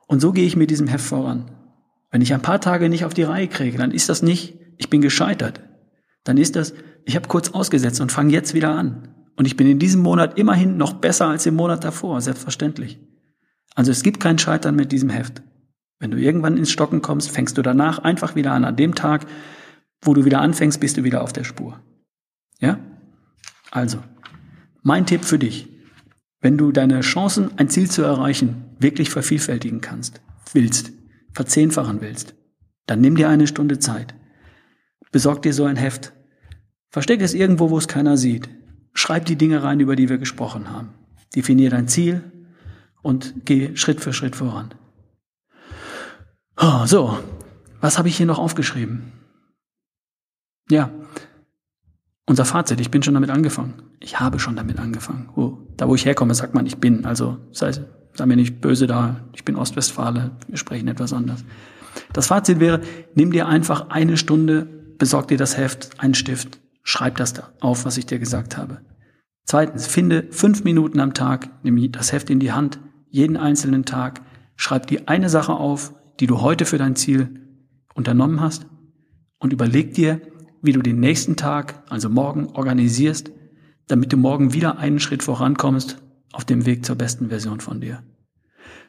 Und 0.07 0.21
so 0.21 0.33
gehe 0.33 0.47
ich 0.47 0.57
mit 0.57 0.71
diesem 0.71 0.87
Heft 0.87 1.05
voran. 1.05 1.51
Wenn 2.11 2.23
ich 2.23 2.33
ein 2.33 2.43
paar 2.43 2.61
Tage 2.61 2.89
nicht 2.89 3.05
auf 3.05 3.15
die 3.15 3.23
Reihe 3.23 3.49
kriege, 3.49 3.79
dann 3.79 3.91
ist 3.91 4.09
das 4.09 4.23
nicht, 4.23 4.59
ich 4.79 4.91
bin 4.91 5.01
gescheitert. 5.01 5.61
Dann 6.25 6.39
ist 6.39 6.57
das, 6.57 6.75
ich 7.05 7.17
habe 7.17 7.29
kurz 7.29 7.51
ausgesetzt 7.51 8.01
und 8.01 8.13
fange 8.13 8.33
jetzt 8.33 8.55
wieder 8.55 8.71
an. 8.71 9.15
Und 9.37 9.47
ich 9.47 9.57
bin 9.57 9.67
in 9.67 9.79
diesem 9.79 10.03
Monat 10.03 10.39
immerhin 10.39 10.77
noch 10.77 10.95
besser 10.95 11.29
als 11.29 11.47
im 11.47 11.55
Monat 11.55 11.85
davor, 11.85 12.21
selbstverständlich. 12.21 12.99
Also 13.75 13.93
es 13.93 14.03
gibt 14.03 14.21
kein 14.21 14.39
Scheitern 14.39 14.75
mit 14.75 14.91
diesem 14.91 15.11
Heft. 15.11 15.43
Wenn 16.01 16.11
du 16.11 16.19
irgendwann 16.19 16.57
ins 16.57 16.71
Stocken 16.71 17.03
kommst, 17.03 17.31
fängst 17.31 17.57
du 17.59 17.63
danach 17.63 17.99
einfach 18.01 18.35
wieder 18.35 18.53
an. 18.53 18.65
An 18.65 18.77
dem 18.77 18.95
Tag, 18.95 19.27
wo 20.01 20.15
du 20.15 20.25
wieder 20.25 20.41
anfängst, 20.41 20.81
bist 20.81 20.97
du 20.97 21.05
wieder 21.05 21.23
auf 21.23 21.33
der 21.33 21.45
Spur. 21.45 21.79
Ja? 22.61 22.79
Also, 23.71 23.99
mein 24.83 25.07
Tipp 25.07 25.25
für 25.25 25.39
dich. 25.39 25.69
Wenn 26.41 26.57
du 26.57 26.73
deine 26.73 27.01
Chancen, 27.01 27.51
ein 27.59 27.69
Ziel 27.69 27.91
zu 27.91 28.03
erreichen, 28.03 28.65
wirklich 28.79 29.11
vervielfältigen 29.11 29.81
kannst, 29.81 30.21
willst, 30.53 30.93
verzehnfachen 31.33 32.01
willst, 32.01 32.35
dann 32.87 33.01
nimm 33.01 33.17
dir 33.17 33.29
eine 33.29 33.47
Stunde 33.47 33.79
Zeit. 33.79 34.15
Besorg 35.13 35.43
dir 35.43 35.53
so 35.53 35.65
ein 35.65 35.77
Heft. 35.77 36.13
Versteck 36.91 37.21
es 37.21 37.35
irgendwo, 37.35 37.71
wo 37.71 37.79
es 37.79 37.89
keiner 37.89 38.17
sieht. 38.17 38.49
Schreib 38.93 39.27
die 39.27 39.37
Dinge 39.37 39.63
rein, 39.63 39.81
über 39.81 39.97
die 39.97 40.09
wir 40.09 40.19
gesprochen 40.19 40.71
haben. 40.71 40.95
Definier 41.35 41.71
dein 41.71 41.89
Ziel 41.89 42.33
und 43.03 43.35
geh 43.45 43.77
Schritt 43.77 44.01
für 44.01 44.13
Schritt 44.13 44.37
voran. 44.37 44.75
Oh, 46.57 46.87
so, 46.87 47.19
was 47.81 47.99
habe 47.99 48.09
ich 48.09 48.17
hier 48.17 48.27
noch 48.27 48.39
aufgeschrieben? 48.39 49.13
Ja, 50.71 50.91
unser 52.27 52.45
Fazit, 52.45 52.81
ich 52.81 52.91
bin 52.91 53.03
schon 53.03 53.15
damit 53.15 53.31
angefangen. 53.31 53.83
Ich 54.01 54.21
habe 54.21 54.39
schon 54.39 54.57
damit 54.57 54.79
angefangen. 54.79 55.31
Oh, 55.35 55.59
da, 55.77 55.89
wo 55.89 55.95
ich 55.95 56.05
herkomme, 56.05 56.35
sagt 56.35 56.55
man, 56.55 56.67
ich 56.67 56.79
bin. 56.79 57.07
Also 57.07 57.39
sei, 57.53 57.73
sei 58.19 58.27
mir 58.27 58.37
nicht 58.37 58.61
böse 58.61 58.89
da, 58.89 59.21
ich 59.33 59.45
bin 59.45 59.55
Ostwestfale, 59.55 60.33
wir 60.49 60.59
sprechen 60.59 60.89
etwas 60.89 61.13
anders. 61.13 61.45
Das 62.13 62.27
Fazit 62.27 62.59
wäre, 62.59 62.81
nimm 63.15 63.31
dir 63.31 63.47
einfach 63.47 63.91
eine 63.91 64.17
Stunde, 64.17 64.67
besorg 64.99 65.29
dir 65.29 65.39
das 65.39 65.57
Heft, 65.57 65.91
einen 65.99 66.15
Stift, 66.15 66.59
schreib 66.83 67.17
das 67.17 67.33
da 67.33 67.51
auf, 67.61 67.85
was 67.85 67.97
ich 67.97 68.07
dir 68.07 68.19
gesagt 68.19 68.57
habe. 68.57 68.81
Zweitens, 69.45 69.87
finde 69.87 70.27
fünf 70.31 70.65
Minuten 70.65 70.99
am 70.99 71.15
Tag, 71.15 71.49
nimm 71.63 71.93
das 71.93 72.13
Heft 72.13 72.29
in 72.29 72.41
die 72.41 72.51
Hand, 72.51 72.81
jeden 73.09 73.37
einzelnen 73.37 73.85
Tag, 73.85 74.21
schreib 74.57 74.89
dir 74.89 75.03
eine 75.07 75.29
Sache 75.29 75.53
auf, 75.53 75.95
die 76.19 76.27
du 76.27 76.41
heute 76.41 76.65
für 76.65 76.77
dein 76.77 76.97
Ziel 76.97 77.41
unternommen 77.95 78.41
hast 78.41 78.67
und 79.39 79.53
überleg 79.53 79.95
dir, 79.95 80.21
wie 80.61 80.73
du 80.73 80.83
den 80.83 80.99
nächsten 80.99 81.37
Tag, 81.37 81.85
also 81.89 82.09
morgen, 82.09 82.49
organisierst, 82.49 83.31
damit 83.87 84.13
du 84.13 84.17
morgen 84.17 84.53
wieder 84.53 84.79
einen 84.79 84.99
Schritt 84.99 85.23
vorankommst 85.23 86.03
auf 86.33 86.45
dem 86.45 86.67
Weg 86.67 86.85
zur 86.85 86.97
besten 86.97 87.29
Version 87.29 87.61
von 87.61 87.81
dir. 87.81 88.03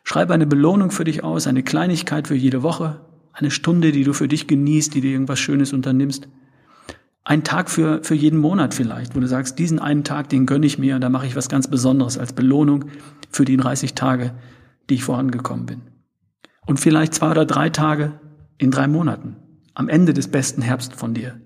Schreibe 0.04 0.34
eine 0.34 0.48
Belohnung 0.48 0.92
für 0.92 1.04
dich 1.04 1.24
aus, 1.24 1.48
eine 1.48 1.64
Kleinigkeit 1.64 2.28
für 2.28 2.36
jede 2.36 2.64
Woche, 2.64 3.02
eine 3.34 3.52
Stunde, 3.52 3.92
die 3.92 4.04
du 4.04 4.14
für 4.14 4.28
dich 4.28 4.48
genießt, 4.48 4.94
die 4.94 5.02
dir 5.02 5.12
irgendwas 5.12 5.40
Schönes 5.40 5.74
unternimmst. 5.74 6.28
Ein 7.24 7.44
Tag 7.44 7.70
für, 7.70 8.04
für 8.04 8.16
jeden 8.16 8.40
Monat 8.40 8.74
vielleicht, 8.74 9.16
wo 9.16 9.20
du 9.20 9.28
sagst, 9.28 9.60
diesen 9.60 9.80
einen 9.80 10.04
Tag, 10.04 10.30
den 10.30 10.46
gönne 10.46 10.66
ich 10.66 10.80
mir 10.80 10.96
und 10.96 11.02
da 11.02 11.10
mache 11.10 11.28
ich 11.28 11.36
was 11.36 11.50
ganz 11.50 11.68
Besonderes 11.68 12.18
als 12.18 12.34
Belohnung 12.34 12.86
für 13.30 13.46
die 13.46 13.58
30 13.58 13.94
Tage, 13.94 14.34
die 14.90 14.96
ich 14.96 15.04
vorangekommen 15.04 15.66
bin. 15.66 15.82
Und 16.66 16.80
vielleicht 16.80 17.14
zwei 17.14 17.32
oder 17.32 17.46
drei 17.46 17.70
Tage 17.70 18.20
in 18.58 18.72
drei 18.72 18.88
Monaten, 18.88 19.38
am 19.74 19.90
Ende 19.90 20.14
des 20.14 20.28
besten 20.28 20.62
Herbst 20.62 20.96
von 20.96 21.14
dir. 21.14 21.40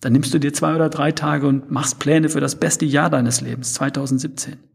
Dann 0.00 0.12
nimmst 0.12 0.34
du 0.34 0.38
dir 0.38 0.52
zwei 0.52 0.74
oder 0.74 0.88
drei 0.88 1.12
Tage 1.12 1.46
und 1.46 1.70
machst 1.70 1.98
Pläne 1.98 2.28
für 2.28 2.40
das 2.40 2.56
beste 2.56 2.84
Jahr 2.84 3.08
deines 3.08 3.40
Lebens, 3.40 3.74
2017. 3.74 4.71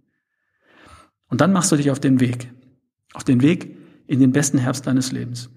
Und 1.29 1.41
dann 1.41 1.53
machst 1.53 1.71
du 1.71 1.75
dich 1.75 1.91
auf 1.91 1.99
den 1.99 2.19
Weg, 2.19 2.51
auf 3.13 3.23
den 3.23 3.41
Weg 3.41 3.75
in 4.07 4.19
den 4.19 4.31
besten 4.31 4.57
Herbst 4.57 4.87
deines 4.87 5.11
Lebens. 5.11 5.49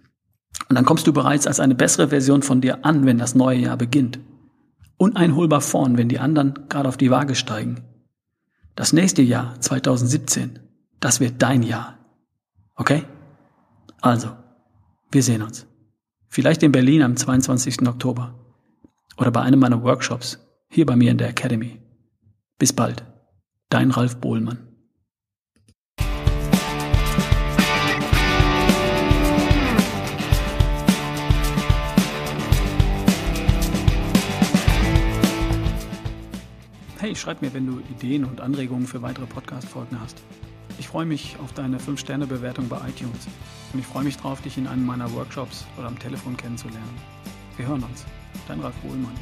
Und 0.68 0.76
dann 0.76 0.84
kommst 0.84 1.06
du 1.06 1.12
bereits 1.12 1.46
als 1.46 1.60
eine 1.60 1.74
bessere 1.74 2.08
Version 2.08 2.42
von 2.42 2.60
dir 2.60 2.84
an, 2.84 3.06
wenn 3.06 3.18
das 3.18 3.34
neue 3.34 3.58
Jahr 3.58 3.76
beginnt. 3.76 4.18
Uneinholbar 4.96 5.60
vorn, 5.60 5.96
wenn 5.96 6.08
die 6.08 6.18
anderen 6.18 6.54
gerade 6.68 6.88
auf 6.88 6.96
die 6.96 7.10
Waage 7.10 7.34
steigen. 7.34 7.82
Das 8.76 8.92
nächste 8.92 9.22
Jahr, 9.22 9.58
2017, 9.60 10.58
das 11.00 11.20
wird 11.20 11.42
dein 11.42 11.62
Jahr. 11.62 11.98
Okay? 12.76 13.04
Also, 14.00 14.30
wir 15.10 15.22
sehen 15.22 15.42
uns. 15.42 15.66
Vielleicht 16.28 16.62
in 16.62 16.72
Berlin 16.72 17.02
am 17.02 17.16
22. 17.16 17.86
Oktober 17.88 18.34
oder 19.16 19.30
bei 19.30 19.42
einem 19.42 19.58
meiner 19.58 19.82
Workshops 19.82 20.38
hier 20.68 20.86
bei 20.86 20.96
mir 20.96 21.10
in 21.10 21.18
der 21.18 21.28
Academy. 21.28 21.80
Bis 22.58 22.72
bald. 22.72 23.04
Dein 23.68 23.90
Ralf 23.90 24.16
Bohlmann. 24.16 24.69
Hey, 37.00 37.16
schreib 37.16 37.40
mir, 37.40 37.54
wenn 37.54 37.66
du 37.66 37.80
Ideen 37.90 38.26
und 38.26 38.42
Anregungen 38.42 38.86
für 38.86 39.00
weitere 39.00 39.24
Podcast-Folgen 39.24 39.98
hast. 40.02 40.22
Ich 40.78 40.86
freue 40.86 41.06
mich 41.06 41.38
auf 41.42 41.50
deine 41.54 41.78
5-Sterne-Bewertung 41.78 42.68
bei 42.68 42.76
iTunes 42.76 43.26
und 43.72 43.78
ich 43.78 43.86
freue 43.86 44.04
mich 44.04 44.18
drauf, 44.18 44.42
dich 44.42 44.58
in 44.58 44.66
einem 44.66 44.84
meiner 44.84 45.10
Workshops 45.14 45.64
oder 45.78 45.86
am 45.86 45.98
Telefon 45.98 46.36
kennenzulernen. 46.36 46.98
Wir 47.56 47.68
hören 47.68 47.82
uns. 47.84 48.04
Dein 48.46 48.60
Ralf 48.60 48.76
Bohlmann. 48.82 49.14